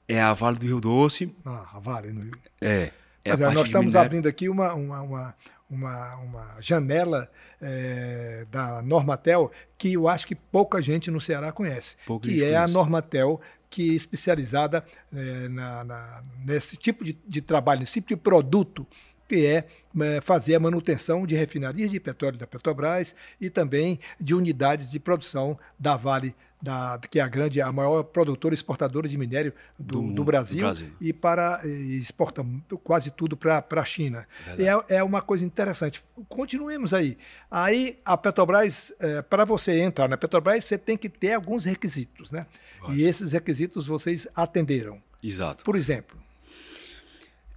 [0.09, 1.35] É a Vale do Rio Doce.
[1.45, 2.39] Ah, a Vale no Rio.
[2.61, 2.91] É.
[3.23, 5.35] é Mas, é, nós estamos abrindo aqui uma, uma, uma,
[5.71, 11.95] uma, uma janela é, da Normatel que eu acho que pouca gente no Ceará conhece.
[12.07, 12.57] Pouca que é conhece.
[12.57, 13.41] a Normatel
[13.71, 14.83] que é especializada
[15.15, 18.87] é, na, na, nesse tipo de, de, trabalho, nesse tipo de produto,
[19.29, 19.67] que é,
[20.01, 24.99] é, fazer a manutenção de refinarias de petróleo da Petrobras e também de unidades de
[24.99, 30.03] produção da Vale da, que é a grande, a maior produtora exportadora de minério do,
[30.03, 32.45] do, do, Brasil, do Brasil, e para e exporta
[32.83, 34.27] quase tudo para a China.
[34.59, 36.03] É, é, uma coisa interessante.
[36.29, 37.17] Continuemos aí.
[37.51, 42.33] Aí a Petrobras, é, para você entrar na Petrobras, você tem que ter alguns requisitos,
[42.33, 42.47] né?
[42.91, 45.01] E esses requisitos vocês atenderam.
[45.23, 45.65] Exato.
[45.65, 46.17] Por exemplo.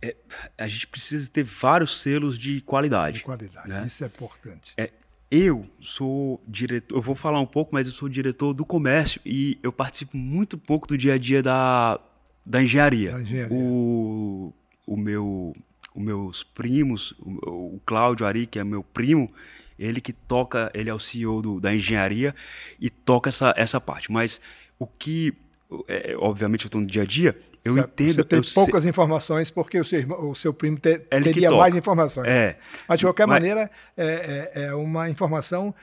[0.01, 0.15] É,
[0.57, 3.19] a gente precisa ter vários selos de qualidade.
[3.19, 3.83] De qualidade, né?
[3.85, 4.73] isso é importante.
[4.77, 4.89] É,
[5.29, 9.59] eu sou diretor, eu vou falar um pouco, mas eu sou diretor do comércio e
[9.61, 11.99] eu participo muito pouco do dia a dia da,
[12.45, 13.11] da engenharia.
[13.11, 13.55] Da engenharia.
[13.55, 14.53] O,
[14.85, 15.53] o meu
[15.93, 19.31] os meus primos, o, o Cláudio Ari, que é meu primo,
[19.77, 22.35] ele que toca, ele é o CEO do, da engenharia
[22.79, 24.11] e toca essa, essa parte.
[24.11, 24.39] Mas
[24.79, 25.33] o que,
[25.87, 27.89] é, obviamente, eu estou no dia a dia, eu certo.
[28.01, 28.13] entendo.
[28.15, 31.61] Você tem poucas sei, informações porque o seu, irmão, o seu primo te, teria toca.
[31.61, 32.27] mais informações.
[32.27, 35.73] é, Mas, de qualquer Mas- maneira, é, é- é uma informação,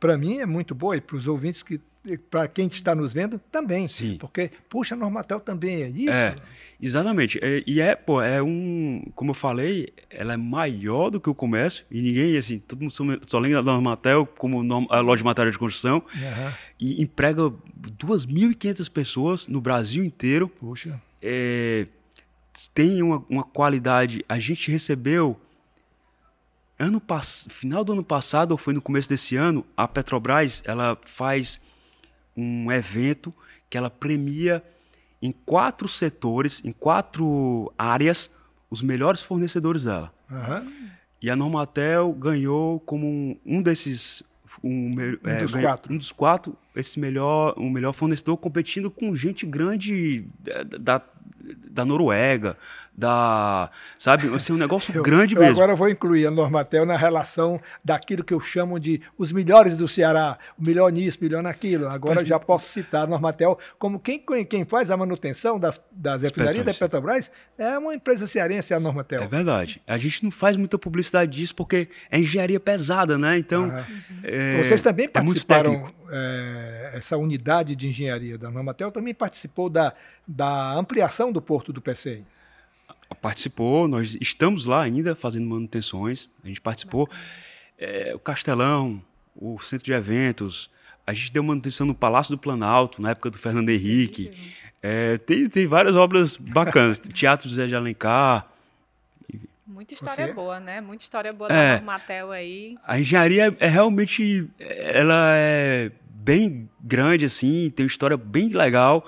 [0.00, 1.80] para mim, é muito boa e para os ouvintes, que
[2.30, 3.88] para quem está nos vendo, também.
[3.88, 4.16] Sim.
[4.18, 6.10] Porque, puxa, a Normatel também é isso.
[6.10, 6.36] É.
[6.80, 7.38] Exatamente.
[7.42, 9.02] É, E é, pô, é um.
[9.14, 11.84] Como eu falei, ela é maior do que o comércio.
[11.90, 15.50] E ninguém, assim, todo mundo só, só lembra da Normatel como a loja de material
[15.50, 16.02] de construção.
[16.14, 16.54] Aham.
[16.78, 17.42] E emprega
[17.98, 20.48] 2.500 pessoas no Brasil inteiro.
[20.48, 21.00] Puxa.
[21.22, 21.86] É,
[22.74, 24.24] tem uma, uma qualidade.
[24.28, 25.40] A gente recebeu.
[26.76, 27.46] Ano pass...
[27.50, 31.60] Final do ano passado, ou foi no começo desse ano, a Petrobras ela faz
[32.36, 33.32] um evento
[33.70, 34.62] que ela premia
[35.22, 38.30] em quatro setores, em quatro áreas,
[38.70, 40.12] os melhores fornecedores dela.
[40.30, 40.66] Aham.
[41.22, 44.22] E a Normatel ganhou como um, um desses.
[44.62, 45.92] Um, Um é, dos ganhou- quatro.
[45.94, 51.02] Um dos quatro, esse melhor, o melhor fornecedor competindo com gente grande da, da,
[51.70, 52.56] da Noruega,
[52.96, 53.70] da.
[53.98, 54.32] Sabe?
[54.34, 55.56] Assim, um negócio Eu- grande eu mesmo.
[55.56, 59.88] Agora vou incluir a Normatel na relação daquilo que eu chamo de os melhores do
[59.88, 61.88] Ceará, o melhor nisso, o melhor naquilo.
[61.88, 66.22] Agora Mas- já posso citar a Normatel como quem, quem faz a manutenção das, das
[66.22, 67.30] refinarias da Petrobras.
[67.58, 69.22] É uma empresa cearense, a Normatel.
[69.22, 69.82] É verdade.
[69.86, 73.36] A gente não faz muita publicidade disso porque é engenharia pesada, né?
[73.38, 73.64] Então.
[73.64, 73.84] Aham.
[74.22, 79.92] é- Vocês também é participaram, é, essa unidade de engenharia da Normatel também participou da,
[80.26, 82.24] da ampliação do porto do PCI.
[83.14, 87.08] Participou, nós estamos lá ainda fazendo manutenções, a gente participou.
[87.78, 89.02] É, o Castelão,
[89.34, 90.70] o Centro de Eventos,
[91.06, 94.32] a gente deu manutenção no Palácio do Planalto, na época do Fernando Henrique.
[94.82, 98.48] É, tem, tem várias obras bacanas, Teatro José de Alencar.
[99.66, 100.80] Muita história Você- boa, né?
[100.80, 101.72] Muita história boa É.
[101.72, 102.76] da Normatel aí.
[102.86, 109.06] A engenharia é realmente, ela é bem grande, assim, tem uma história bem legal,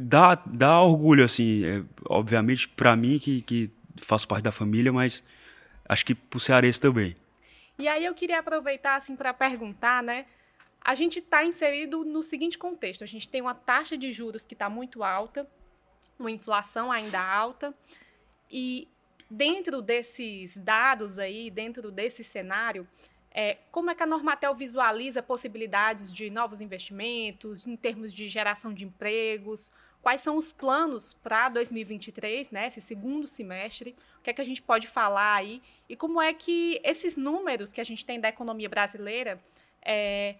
[0.00, 3.70] dá, dá orgulho, assim, é, obviamente para mim, que, que
[4.02, 5.22] faço parte da família, mas
[5.88, 7.16] acho que pro cearense também.
[7.78, 10.26] E aí eu queria aproveitar assim para perguntar, né?
[10.80, 14.54] A gente está inserido no seguinte contexto: a gente tem uma taxa de juros que
[14.54, 15.46] está muito alta,
[16.18, 17.74] uma inflação ainda alta,
[18.50, 18.88] e
[19.30, 22.86] dentro desses dados aí, dentro desse cenário,
[23.38, 28.72] é, como é que a Normatel visualiza possibilidades de novos investimentos, em termos de geração
[28.72, 29.70] de empregos?
[30.00, 33.94] Quais são os planos para 2023, né, esse segundo semestre?
[34.18, 35.60] O que é que a gente pode falar aí?
[35.86, 39.38] E como é que esses números que a gente tem da economia brasileira
[39.82, 40.36] é,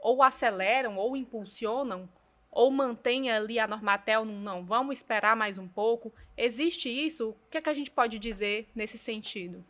[0.00, 2.08] ou aceleram, ou impulsionam,
[2.50, 6.12] ou mantém ali a Normatel num não, vamos esperar mais um pouco?
[6.36, 7.28] Existe isso?
[7.28, 9.64] O que é que a gente pode dizer nesse sentido?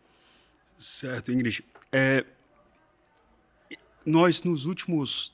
[0.78, 1.62] Certo, Ingrid.
[1.92, 2.24] É,
[4.04, 5.32] nós, nos últimos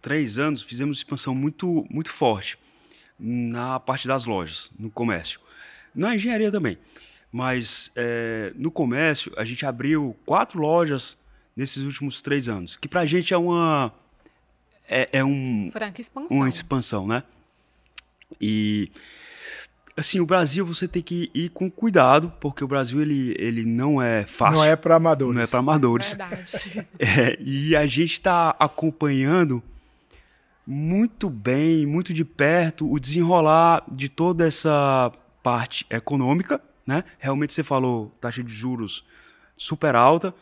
[0.00, 2.58] três anos, fizemos expansão muito, muito forte
[3.18, 5.40] na parte das lojas, no comércio.
[5.94, 6.78] Na engenharia também.
[7.32, 11.16] Mas é, no comércio, a gente abriu quatro lojas
[11.56, 13.92] nesses últimos três anos, que para a gente é uma.
[14.88, 16.36] É, é um, Franca expansão.
[16.36, 17.22] uma expansão, né?
[18.40, 18.90] E
[19.96, 24.00] assim, o Brasil você tem que ir com cuidado, porque o Brasil ele, ele não
[24.00, 24.56] é fácil.
[24.56, 25.34] Não é para amadores.
[25.34, 26.08] Não é para amadores.
[26.08, 26.86] Verdade.
[26.98, 29.62] É, e a gente está acompanhando
[30.66, 36.60] muito bem, muito de perto, o desenrolar de toda essa parte econômica.
[36.86, 37.04] Né?
[37.18, 39.04] Realmente você falou taxa de juros
[39.56, 40.34] super alta,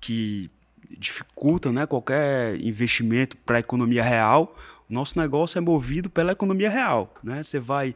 [0.00, 0.50] que
[0.98, 4.56] dificulta né, qualquer investimento para a economia real.
[4.88, 7.12] O nosso negócio é movido pela economia real.
[7.22, 7.42] Né?
[7.42, 7.94] Você vai.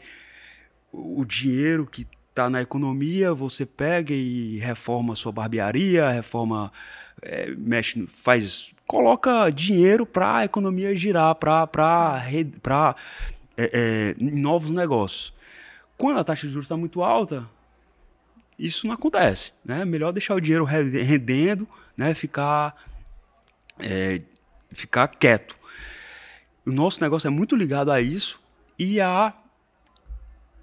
[0.99, 6.73] O dinheiro que está na economia, você pega e reforma sua barbearia, reforma
[7.21, 12.97] é, mexe, faz, coloca dinheiro para a economia girar, para
[13.59, 15.35] é, é, novos negócios.
[15.99, 17.47] Quando a taxa de juros está muito alta,
[18.59, 19.85] isso não acontece, né?
[19.85, 22.15] Melhor deixar o dinheiro re- rendendo, né?
[22.15, 22.75] Ficar,
[23.79, 24.23] é,
[24.73, 25.55] ficar quieto.
[26.65, 28.41] O nosso negócio é muito ligado a isso
[28.79, 29.33] e a,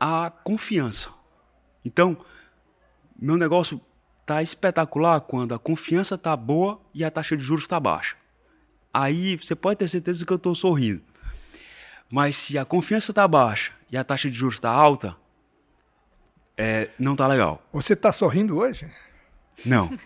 [0.06, 1.10] a confiança.
[1.86, 2.18] Então,
[3.18, 3.80] meu negócio
[4.26, 8.18] tá espetacular quando a confiança tá boa e a taxa de juros está baixa.
[8.94, 11.02] Aí você pode ter certeza que eu estou sorrindo.
[12.12, 15.16] Mas se a confiança está baixa e a taxa de juros está alta,
[16.58, 17.64] é, não tá legal.
[17.72, 18.92] Você está sorrindo hoje?
[19.66, 19.90] Não.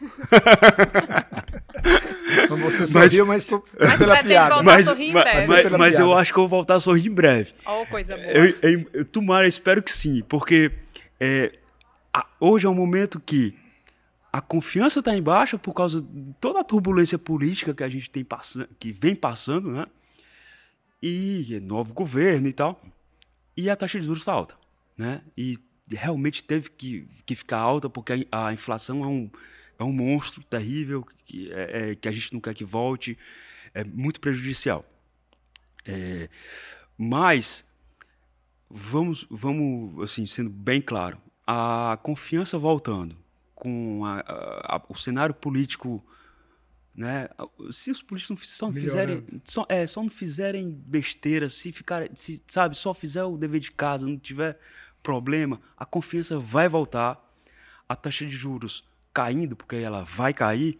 [2.49, 4.55] Você Mas- sorriu, mas, foi Mas pela piada.
[4.55, 5.47] voltar Mas, a sorrir em mas, breve.
[5.47, 7.53] mas- mas eu acho que eu vou voltar a sorrir em breve.
[7.65, 8.27] Ó, coisa boa.
[8.27, 10.71] Eu, eu, eu tomara, eu espero que sim, porque
[11.19, 11.53] é,
[12.13, 13.55] a- hoje é um momento que
[14.31, 18.09] a confiança está em baixa por causa de toda a turbulência política que a gente
[18.11, 19.85] tem passando, que vem passando, né?
[21.01, 22.81] E novo governo e tal.
[23.55, 24.55] E a taxa de juros está alta,
[24.97, 25.21] né?
[25.37, 25.57] E
[25.89, 29.29] realmente teve que, que ficar alta porque a, a inflação é um,
[29.79, 33.17] é um monstro terrível que, é, é, que a gente não quer que volte,
[33.73, 34.85] é muito prejudicial.
[35.87, 36.29] É,
[36.97, 37.63] mas
[38.69, 43.15] vamos, vamos assim, sendo bem claro, a confiança voltando
[43.55, 44.19] com a,
[44.75, 46.03] a, o cenário político,
[46.93, 47.29] né?
[47.71, 52.43] Se os políticos não só fizerem, só, é, só não fizerem besteira, se ficar, se
[52.47, 54.59] sabe, só fizer o dever de casa, não tiver
[55.07, 57.17] problema, a confiança vai voltar,
[57.87, 58.83] a taxa de juros
[59.13, 60.77] caindo, porque ela vai cair,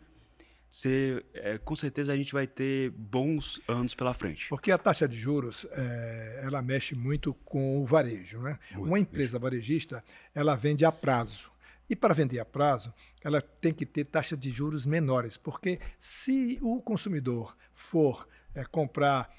[0.70, 4.50] você, é, com certeza a gente vai ter bons anos pela frente.
[4.50, 8.60] Porque a taxa de juros, é, ela mexe muito com o varejo, né?
[8.72, 10.04] Muito Uma empresa varejista,
[10.36, 11.50] ela vende a prazo.
[11.90, 16.60] E para vender a prazo, ela tem que ter taxa de juros menores, porque se
[16.62, 19.34] o consumidor for é, comprar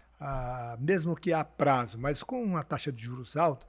[0.81, 3.65] mesmo que a prazo, mas com uma taxa de juros alta,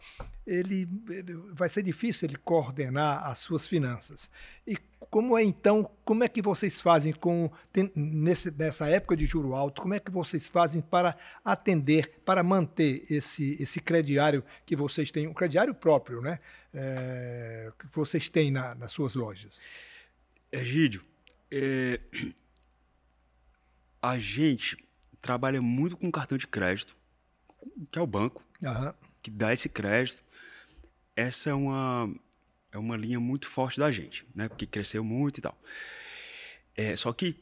[0.48, 4.32] ele, ele, vai ser difícil ele coordenar as suas finanças.
[4.66, 4.76] E
[5.12, 9.54] como é então, como é que vocês fazem com tem, nesse, nessa época de juro
[9.54, 15.12] alto, como é que vocês fazem para atender, para manter esse, esse crediário que vocês
[15.12, 16.40] têm, um crediário próprio, né?
[16.74, 19.60] É, que vocês têm na, nas suas lojas?
[20.52, 21.04] Egídio,
[21.52, 22.00] é,
[24.02, 24.89] a gente
[25.22, 26.96] trabalha muito com cartão de crédito,
[27.92, 28.94] que é o banco, uhum.
[29.22, 30.22] que dá esse crédito.
[31.16, 32.14] Essa é uma,
[32.72, 34.48] é uma linha muito forte da gente, né?
[34.48, 35.58] Porque cresceu muito e tal.
[36.76, 37.38] É, só que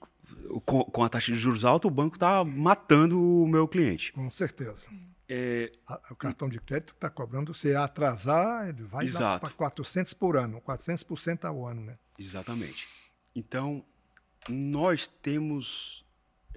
[0.65, 4.11] com, com, a taxa de juros alta, o banco está matando o meu cliente.
[4.13, 4.87] Com certeza.
[5.29, 5.71] É,
[6.09, 9.07] o cartão de crédito está cobrando, se atrasar, ele vai
[9.39, 11.97] para 400 por ano, 400% ao ano, né?
[12.17, 12.87] Exatamente.
[13.35, 13.83] Então,
[14.47, 16.05] nós temos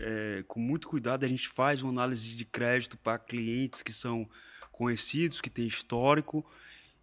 [0.00, 4.28] é, com muito cuidado, a gente faz uma análise de crédito para clientes que são
[4.72, 6.44] conhecidos, que têm histórico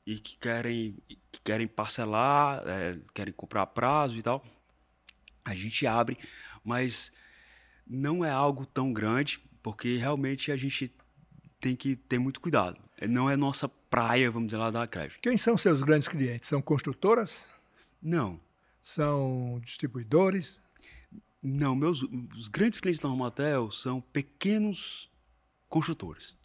[0.05, 0.97] e que querem,
[1.31, 4.43] que querem parcelar, é, querem comprar a prazo e tal.
[5.45, 6.17] A gente abre,
[6.63, 7.11] mas
[7.85, 10.91] não é algo tão grande, porque realmente a gente
[11.59, 12.79] tem que ter muito cuidado.
[13.07, 15.19] Não é nossa praia, vamos dizer lá, da crédito.
[15.21, 16.49] Quem são seus grandes clientes?
[16.49, 17.45] São construtoras?
[18.01, 18.39] Não.
[18.81, 20.59] São distribuidores?
[21.41, 22.01] Não, meus
[22.35, 25.09] os grandes clientes da Normatel são pequenos
[25.69, 26.35] construtores.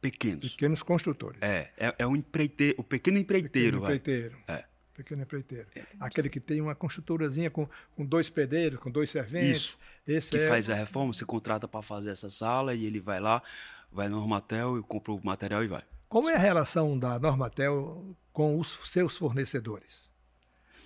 [0.00, 0.52] Pequenos.
[0.52, 1.40] Pequenos construtores.
[1.40, 3.80] É, é, é um empreiteiro, o pequeno empreiteiro.
[3.80, 4.36] Pequeno empreiteiro.
[4.46, 4.56] Vai.
[4.56, 4.64] É.
[4.94, 5.66] Pequeno empreiteiro.
[5.74, 5.82] É.
[5.98, 9.62] Aquele que tem uma construtorazinha com, com dois pedreiros, com dois serventes.
[9.62, 9.78] Isso.
[10.06, 10.48] Esse que é...
[10.48, 13.42] faz a reforma, você contrata para fazer essa sala e ele vai lá,
[13.90, 15.82] vai na Normatel e compra o material e vai.
[16.08, 20.13] Como é a relação da Normatel com os seus fornecedores?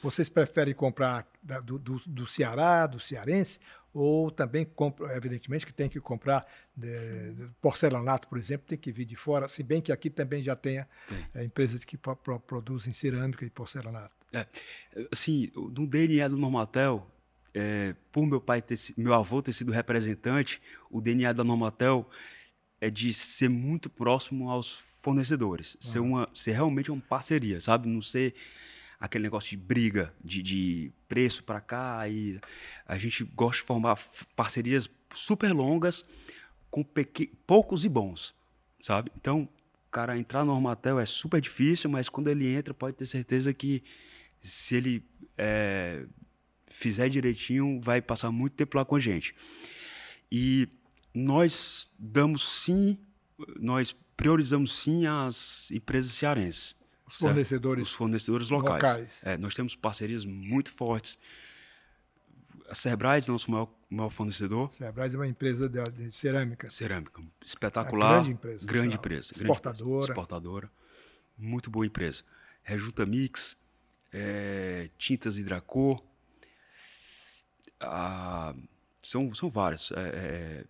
[0.02, 1.26] Vocês preferem comprar
[1.64, 3.58] do, do, do Ceará, do cearense,
[3.92, 6.46] ou também, compra, evidentemente, que tem que comprar
[6.76, 10.42] de, de porcelanato, por exemplo, tem que vir de fora, se bem que aqui também
[10.42, 10.88] já tenha
[11.34, 14.14] é, empresas que pro, pro, produzem cerâmica e porcelanato.
[14.32, 14.46] É,
[15.10, 17.10] assim, no DNA do Normatel,
[17.54, 22.08] é, por meu pai ter, meu avô ter sido representante, o DNA da Normatel
[22.80, 25.86] é de ser muito próximo aos fornecedores, ah.
[25.86, 27.88] ser, uma, ser realmente uma parceria, sabe?
[27.88, 28.34] Não ser
[29.00, 32.08] aquele negócio de briga, de, de preço para cá.
[32.08, 32.40] E
[32.86, 33.98] a gente gosta de formar
[34.34, 36.08] parcerias super longas
[36.70, 36.84] com
[37.46, 38.34] poucos e bons,
[38.80, 39.10] sabe?
[39.16, 39.48] Então,
[39.90, 43.82] cara entrar no Normatel é super difícil, mas quando ele entra, pode ter certeza que
[44.40, 45.04] se ele
[45.36, 46.04] é,
[46.68, 49.34] fizer direitinho, vai passar muito tempo lá com a gente.
[50.30, 50.68] E
[51.12, 52.98] nós damos sim,
[53.58, 56.76] nós priorizamos sim as empresas cearenses.
[57.08, 58.82] Os fornecedores, Os fornecedores locais.
[58.82, 59.08] locais.
[59.22, 61.18] É, nós temos parcerias muito fortes.
[62.68, 64.70] A Cerbrais é nosso maior, maior fornecedor.
[64.70, 66.68] Cerbrais é uma empresa de, de cerâmica.
[66.70, 67.22] Cerâmica.
[67.44, 68.10] Espetacular.
[68.10, 68.66] É grande empresa.
[68.66, 69.32] Grande empresa.
[69.32, 69.90] Exportadora.
[69.90, 70.70] Grande exportadora.
[71.36, 72.22] Muito boa empresa.
[72.62, 73.56] Rejuta Mix,
[74.12, 76.02] é, Tintas Hidracor.
[77.80, 78.54] Ah,
[79.02, 79.90] são, são vários.
[79.92, 80.64] É, é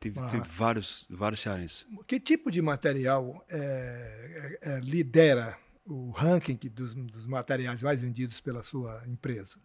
[0.00, 0.26] Teve, ah.
[0.26, 1.86] teve, vários, vários cearenses.
[2.06, 8.40] Que tipo de material é, é, é lidera o ranking dos, dos, materiais mais vendidos
[8.40, 9.60] pela sua empresa?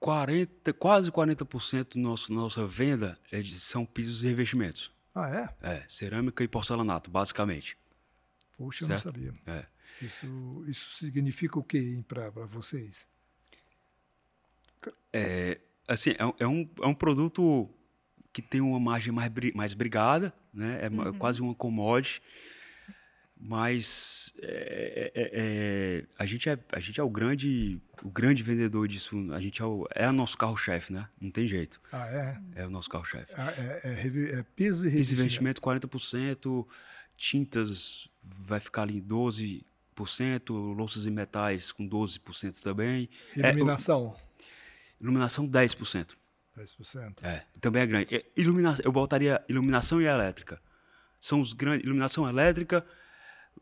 [0.00, 4.90] 40, quase 40% da nosso, nossa venda é de, são pisos e revestimentos.
[5.14, 5.28] Ah,
[5.62, 5.70] é?
[5.70, 7.76] É, cerâmica e porcelanato, basicamente.
[8.56, 9.08] Puxa, certo?
[9.08, 9.34] eu não sabia.
[9.46, 9.66] É.
[10.00, 13.06] Isso, isso significa o que para vocês?
[15.12, 17.68] É, assim, é, é, um, é um produto
[18.32, 20.80] que tem uma margem mais, mais brigada, né?
[20.82, 21.12] É uhum.
[21.14, 22.22] quase uma commodity,
[23.40, 28.88] Mas é, é, é, a, gente é, a gente é o grande, o grande vendedor
[28.88, 29.16] disso.
[29.32, 31.08] A gente é, o, é o nosso carro-chefe, né?
[31.20, 31.80] Não tem jeito.
[31.92, 32.62] Ah, é?
[32.62, 33.32] É o nosso carro-chefe.
[33.36, 36.66] Ah, é, é, é piso e Piso e investimento 40%,
[37.16, 39.62] tintas vai ficar ali 12%,
[40.48, 43.08] louças e metais com 12% também.
[43.36, 44.14] Iluminação?
[44.16, 46.16] É, iluminação 10%.
[46.58, 47.22] 10%.
[47.22, 48.24] É, também é grande.
[48.36, 50.60] Iluminação, eu botaria iluminação e elétrica.
[51.20, 51.84] São os grandes.
[51.84, 52.84] Iluminação elétrica,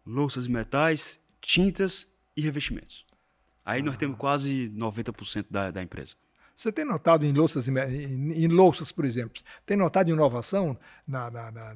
[0.05, 3.05] louças e metais, tintas e revestimentos.
[3.65, 3.85] Aí ah.
[3.85, 6.17] nós temos quase 90% da, da empresa.
[6.57, 10.77] Você tem notado em louças, em, louças, por exemplo, tem notado inovação
[11.07, 11.75] na, na, na,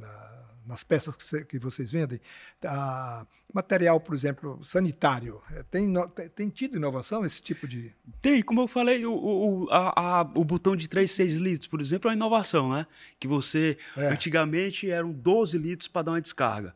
[0.66, 2.18] nas peças que, que vocês vendem?
[2.64, 5.92] Ah, material, por exemplo, sanitário, é, tem,
[6.34, 7.92] tem tido inovação esse tipo de...
[8.22, 11.78] Tem, como eu falei, o, o, a, a, o botão de 3, 6 litros, por
[11.78, 12.86] exemplo, é uma inovação, né?
[13.18, 14.08] Que você, é.
[14.08, 16.74] antigamente, eram 12 litros para dar uma descarga.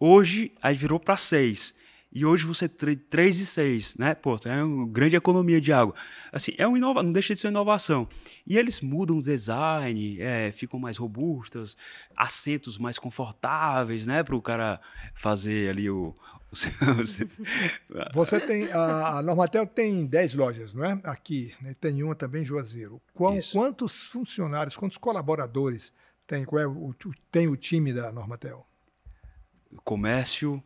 [0.00, 1.76] Hoje, aí virou para 6
[2.10, 4.14] e hoje você tem 3 e 6, né?
[4.14, 5.94] Pô, é uma grande economia de água.
[6.32, 7.02] Assim, é um inova...
[7.02, 8.08] não deixa de ser uma inovação.
[8.46, 11.76] E eles mudam o design, é, ficam mais robustas,
[12.16, 14.22] assentos mais confortáveis, né?
[14.22, 14.80] Para o cara
[15.14, 16.14] fazer ali o...
[18.14, 20.98] você tem, a, a Normatel tem 10 lojas, não é?
[21.04, 21.76] Aqui, né?
[21.78, 23.02] tem uma também em Juazeiro.
[23.12, 25.92] Qual, quantos funcionários, quantos colaboradores
[26.26, 26.94] tem, qual é o,
[27.30, 28.66] tem o time da Normatel?
[29.84, 30.62] Comércio,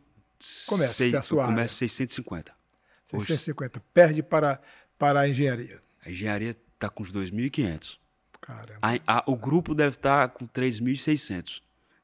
[0.67, 2.53] Comércio, Sei, que é a sua comércio 650.
[3.05, 3.79] 650.
[3.79, 3.85] Hoje.
[3.93, 4.61] Perde para,
[4.97, 5.81] para a engenharia.
[6.05, 7.97] A engenharia está com uns 2.500.
[8.41, 8.79] Caramba.
[8.81, 11.61] A, a, o grupo deve estar tá com 3.600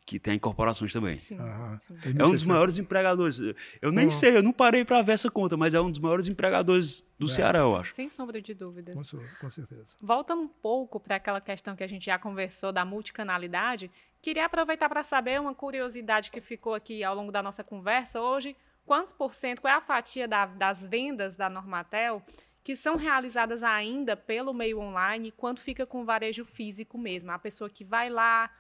[0.10, 1.20] que tem incorporações também.
[1.20, 1.38] Sim,
[1.82, 2.18] sim.
[2.18, 3.40] É um dos maiores empregadores.
[3.80, 6.28] Eu nem sei, eu não parei para ver essa conta, mas é um dos maiores
[6.28, 7.30] empregadores do é.
[7.30, 7.94] Ceará, eu acho.
[7.94, 8.96] Sem sombra de dúvidas.
[8.96, 9.86] Com, com certeza.
[10.02, 14.89] Voltando um pouco para aquela questão que a gente já conversou da multicanalidade, queria aproveitar
[14.89, 18.55] para saber uma curiosidade que ficou aqui ao longo da nossa conversa hoje.
[18.86, 22.24] Quantos por cento, qual é a fatia da, das vendas da Normatel
[22.63, 27.32] que são realizadas ainda pelo meio online e quanto fica com o varejo físico mesmo?
[27.32, 28.51] A pessoa que vai lá,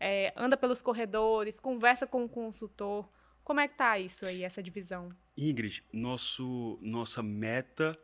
[0.00, 3.08] é, anda pelos corredores, conversa com o consultor.
[3.44, 5.14] Como é que está isso aí, essa divisão?
[5.36, 7.98] Ingrid, nosso, nossa meta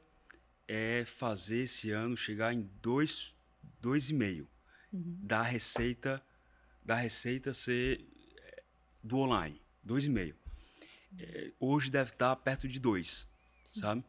[0.67, 3.35] é fazer esse ano chegar em 2,5 dois,
[3.81, 5.19] dois uhum.
[5.23, 6.23] da receita
[6.89, 8.01] da receita ser
[8.39, 8.63] é,
[9.05, 10.35] do online, 2,5.
[11.19, 13.29] É, hoje deve estar perto de 2,
[13.75, 14.03] sabe?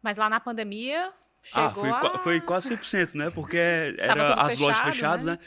[0.00, 2.18] Mas lá na pandemia chegou ah, foi, a...
[2.18, 3.28] foi quase 100%, né?
[3.30, 3.56] Porque
[3.98, 5.32] era as fechado, lojas fechadas, né?
[5.32, 5.38] né?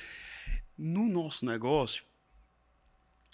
[0.78, 2.04] No nosso negócio,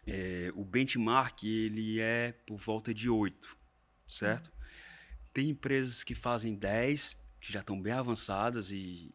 [0.06, 3.58] é, o benchmark ele é por volta de 8,
[4.08, 4.52] certo?
[5.34, 9.12] Tem empresas que fazem 10, que já estão bem avançadas e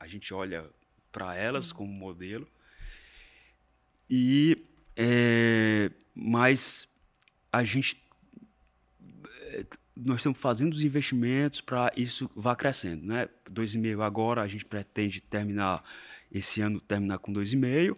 [0.00, 0.68] a gente olha
[1.12, 1.74] para elas Sim.
[1.74, 2.50] como modelo.
[4.14, 4.58] E
[4.94, 6.86] é, mas
[7.50, 7.96] a gente
[9.96, 13.26] nós estamos fazendo os investimentos para isso vá crescendo, né?
[13.50, 15.82] 2,5 agora a gente pretende terminar
[16.30, 17.96] esse ano terminar com 2,5,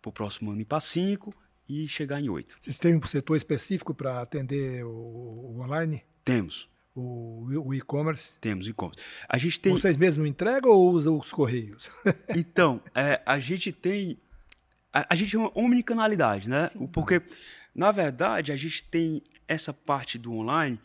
[0.00, 1.32] para o próximo ano ir para 5
[1.68, 2.56] e chegar em 8.
[2.60, 6.02] Vocês têm um setor específico para atender o, o, online?
[6.24, 6.68] Temos.
[6.92, 8.32] O, o e-commerce?
[8.40, 9.00] Temos e-commerce.
[9.28, 9.72] A gente tem...
[9.72, 11.88] Vocês mesmos entregam ou usam os correios?
[12.36, 14.18] então, é, a gente tem...
[14.92, 16.68] A, a, gente é uma omnicanalidade, né?
[16.68, 16.86] Sim.
[16.86, 17.22] Porque,
[17.74, 20.78] na verdade, a gente tem essa parte do online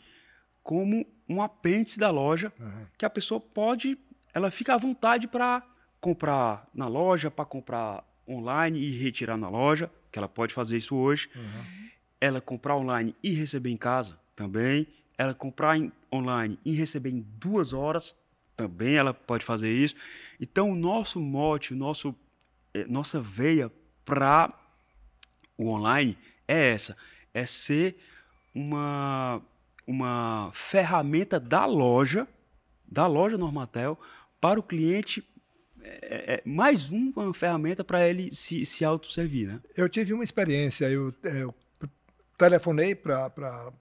[0.64, 2.86] como um apêndice da loja uhum.
[2.98, 3.98] que a pessoa pode...
[4.34, 5.64] Ela fica à vontade para
[6.00, 10.96] comprar na loja, para comprar online e retirar na loja, que ela pode fazer isso
[10.96, 11.30] hoje.
[11.36, 11.90] Uhum.
[12.20, 14.88] Ela comprar online e receber em casa também.
[15.18, 18.16] Ela comprar em, online e receber em duas horas
[18.58, 19.94] também ela pode fazer isso.
[20.42, 22.14] Então, o nosso mote, o nosso,
[22.74, 23.72] é, nossa veia
[24.08, 24.54] para
[25.58, 26.96] o online é essa:
[27.34, 28.00] é ser
[28.56, 29.42] uma,
[29.86, 32.26] uma ferramenta da loja,
[32.90, 34.00] da loja Normatel,
[34.40, 35.28] para o cliente
[35.84, 39.62] é, é mais uma ferramenta para ele se, se autosservir, né?
[39.76, 41.54] Eu tive uma experiência, eu, é, eu
[42.38, 43.32] telefonei para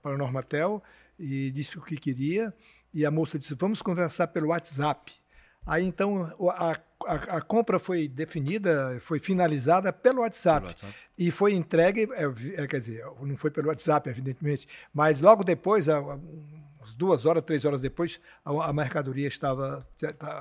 [0.05, 0.83] a Normatel
[1.18, 2.53] e disse o que queria,
[2.93, 5.12] e a moça disse, vamos conversar pelo WhatsApp.
[5.64, 10.94] Aí então a, a, a, compra foi definida, foi finalizada pelo WhatsApp, pelo WhatsApp.
[11.18, 15.88] e foi entregue, é, é, quer dizer, não foi pelo WhatsApp, evidentemente, mas logo depois,
[15.88, 19.86] umas duas horas, três horas depois, a, a mercadoria estava,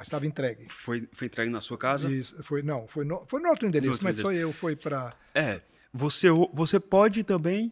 [0.01, 0.67] estava entregue.
[0.69, 2.11] Foi, foi entregue na sua casa?
[2.11, 4.33] Isso, foi, não, foi no, foi no outro endereço, no outro mas endereço.
[4.33, 5.11] foi eu, foi para...
[5.33, 5.61] É,
[5.93, 7.71] você, você pode também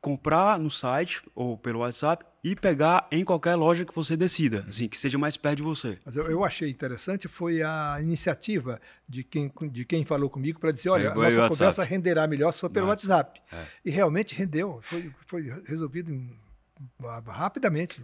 [0.00, 4.88] comprar no site ou pelo WhatsApp e pegar em qualquer loja que você decida, assim,
[4.88, 5.98] que seja mais perto de você.
[6.04, 10.72] Mas eu, eu achei interessante foi a iniciativa de quem, de quem falou comigo para
[10.72, 13.40] dizer, olha, a nossa conversa renderá melhor se for pelo WhatsApp.
[13.52, 13.64] É.
[13.84, 16.34] E realmente rendeu, foi, foi resolvido em
[17.26, 18.02] rapidamente.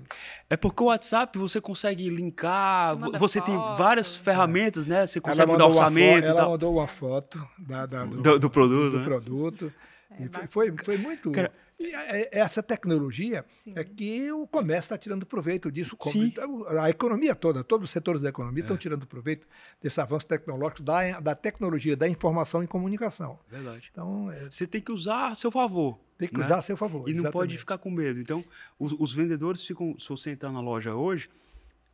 [0.50, 5.06] É porque o WhatsApp você consegue linkar, você foto, tem várias ferramentas, né?
[5.06, 6.26] Você consegue mudar orçamento.
[6.26, 8.90] ela mandou uma foto da, da, do, do, do, produto.
[8.90, 9.04] Do né?
[9.04, 9.72] produto.
[10.10, 11.30] É, foi, foi, foi, muito.
[11.32, 13.72] Cara, e é, essa tecnologia Sim.
[13.76, 15.96] é que o comércio está tirando proveito disso.
[16.02, 16.32] Sim.
[16.78, 18.64] A economia toda, todos os setores da economia é.
[18.64, 19.46] estão tirando proveito
[19.82, 23.38] desse avanço tecnológico da, da tecnologia, da informação e comunicação.
[23.48, 23.90] Verdade.
[23.92, 24.50] Então, é...
[24.50, 25.98] Você tem que usar a seu favor.
[26.16, 26.44] Tem que né?
[26.44, 27.08] usar a seu favor.
[27.08, 27.24] E exatamente.
[27.24, 28.20] não pode ficar com medo.
[28.20, 28.44] Então,
[28.78, 29.98] os, os, vendedores ficam.
[29.98, 31.28] Se você entrar na loja hoje,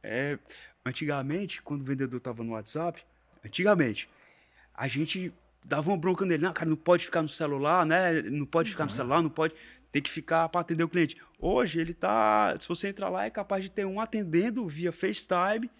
[0.02, 0.38] é,
[0.86, 3.02] antigamente, quando o vendedor estava no WhatsApp,
[3.44, 4.08] antigamente,
[4.74, 5.32] a gente
[5.64, 6.42] dava uma bronca nele.
[6.42, 8.22] Não, cara, não pode ficar no celular, né?
[8.22, 8.96] Não pode ficar no uhum.
[8.96, 9.54] celular, não pode.
[9.90, 11.16] Tem que ficar para atender o cliente.
[11.38, 12.56] Hoje ele tá.
[12.58, 15.70] Se você entrar lá, é capaz de ter um atendendo via FaceTime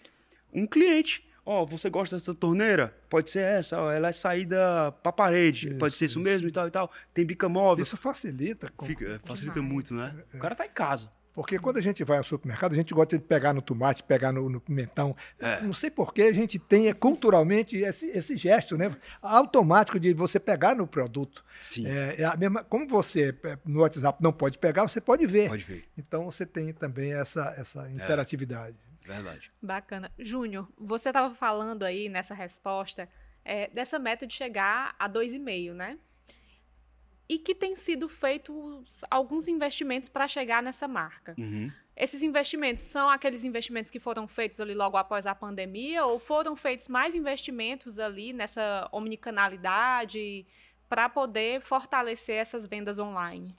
[0.53, 1.27] um cliente.
[1.45, 2.95] Ó, oh, você gosta dessa torneira?
[3.09, 5.67] Pode ser essa, ó, ela é saída para parede.
[5.69, 6.89] Isso, pode ser isso, isso, mesmo e tal e tal.
[7.13, 7.83] Tem bica móvel.
[7.83, 8.71] Isso facilita.
[8.85, 10.15] Fica, facilita muito, né?
[10.31, 10.37] É, é.
[10.37, 11.11] O cara tá em casa.
[11.33, 14.31] Porque quando a gente vai ao supermercado, a gente gosta de pegar no tomate, pegar
[14.31, 15.15] no, no pimentão.
[15.39, 15.61] É.
[15.61, 18.95] Não sei por que a gente tem é, culturalmente esse, esse, gesto, né?
[19.21, 21.43] Automático de você pegar no produto.
[21.59, 21.87] Sim.
[21.87, 25.49] É, é, a mesma, como você é, no WhatsApp não pode pegar, você pode ver.
[25.49, 25.85] Pode ver.
[25.97, 27.91] Então você tem também essa, essa é.
[27.91, 28.77] interatividade.
[29.03, 29.51] Verdade.
[29.61, 30.11] Bacana.
[30.19, 33.09] Júnior, você estava falando aí nessa resposta
[33.73, 35.97] dessa meta de chegar a 2,5, né?
[37.27, 41.33] E que tem sido feitos alguns investimentos para chegar nessa marca.
[41.37, 41.71] Uhum.
[41.95, 46.55] Esses investimentos são aqueles investimentos que foram feitos ali logo após a pandemia ou foram
[46.55, 50.45] feitos mais investimentos ali nessa omnicanalidade
[50.89, 53.55] para poder fortalecer essas vendas online?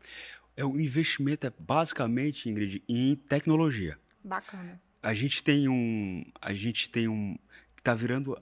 [0.57, 3.99] É, o investimento é basicamente, Ingrid, em tecnologia.
[4.23, 4.81] Bacana.
[5.03, 7.37] A gente tem um, a gente tem um,
[7.85, 8.41] está virando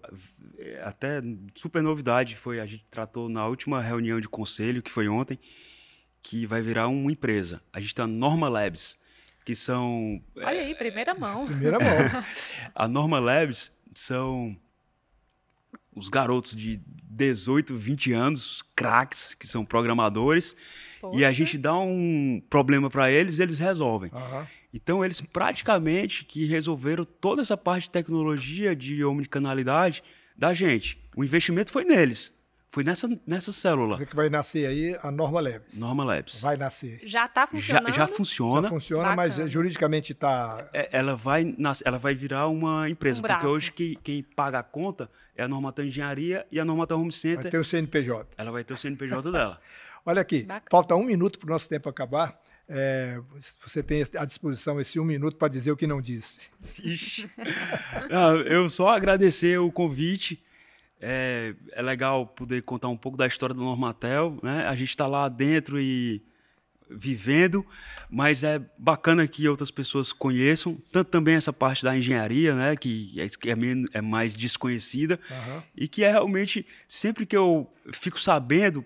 [0.57, 1.21] eh, até
[1.57, 2.37] super novidade.
[2.37, 5.39] Foi a gente tratou na última reunião de conselho que foi ontem
[6.23, 7.61] que vai virar uma empresa.
[7.73, 8.97] A gente está Norma Labs,
[9.45, 11.47] que são olha aí primeira mão.
[11.51, 12.25] primeira mão.
[12.73, 14.57] a Norma Labs são
[15.95, 20.57] os garotos de 18, 20 anos, craques, que são programadores,
[21.01, 21.19] Poxa.
[21.19, 24.11] e a gente dá um problema para eles, eles resolvem.
[24.15, 24.47] Uhum.
[24.73, 30.03] Então, eles praticamente que resolveram toda essa parte de tecnologia, de omnicanalidade
[30.37, 30.99] da gente.
[31.15, 32.35] O investimento foi neles.
[32.73, 33.99] Foi nessa, nessa célula.
[33.99, 35.79] Você que vai nascer aí a Norma Labs.
[35.79, 36.41] Norma Labs.
[36.41, 37.01] Vai nascer.
[37.05, 37.89] Já está funcionando?
[37.89, 38.63] Já, já, funciona.
[38.63, 39.17] Já funciona, Bacana.
[39.39, 40.71] mas juridicamente está...
[40.73, 41.55] É, ela, vai
[41.85, 45.49] ela vai virar uma empresa, um porque hoje quem, quem, paga a conta é a
[45.49, 47.43] Normatão Engenharia e a Normatão Home Center.
[47.43, 48.27] Vai ter o CNPJ.
[48.39, 49.61] Ela vai ter o CNPJ dela.
[50.07, 50.69] Olha aqui, Bacana.
[50.71, 52.41] falta um minuto para o nosso tempo acabar.
[52.69, 53.21] É,
[53.65, 56.49] você tem à disposição esse um minuto para dizer o que não disse.
[58.11, 60.43] não, eu só agradecer o convite.
[61.05, 64.39] É, é, legal poder contar um pouco da história do Normatel.
[64.43, 64.67] Né?
[64.67, 66.23] A gente está lá dentro e
[66.97, 67.65] vivendo,
[68.11, 73.21] mas é bacana que outras pessoas conheçam, tanto também essa parte da engenharia, né, que
[73.21, 73.57] é, que é,
[73.93, 75.63] é mais desconhecida, uhum.
[75.77, 78.85] e que é realmente, sempre que eu fico sabendo,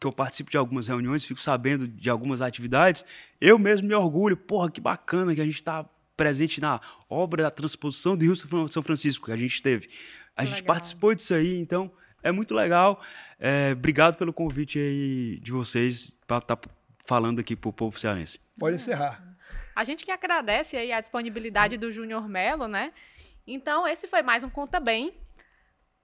[0.00, 3.04] que eu participo de algumas reuniões, fico sabendo de algumas atividades,
[3.40, 5.84] eu mesmo me orgulho, porra, que bacana que a gente está
[6.16, 8.34] presente na obra da transposição do Rio
[8.70, 9.88] São Francisco que a gente teve.
[10.34, 10.74] A que gente legal.
[10.74, 11.90] participou disso aí, então
[12.22, 13.00] é muito legal.
[13.38, 16.70] É, obrigado pelo convite aí de vocês para estar tá
[17.06, 18.40] falando aqui para o povo cearense.
[18.58, 19.22] Pode encerrar.
[19.74, 22.92] A gente que agradece aí a disponibilidade do Júnior Melo, né?
[23.46, 25.14] Então, esse foi mais um Conta Bem.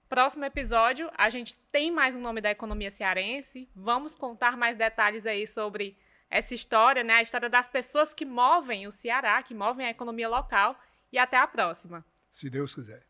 [0.07, 3.67] Próximo episódio, a gente tem mais um nome da economia cearense.
[3.75, 5.97] Vamos contar mais detalhes aí sobre
[6.29, 7.15] essa história, né?
[7.15, 10.79] A história das pessoas que movem o Ceará, que movem a economia local.
[11.11, 12.05] E até a próxima.
[12.31, 13.03] Se Deus quiser.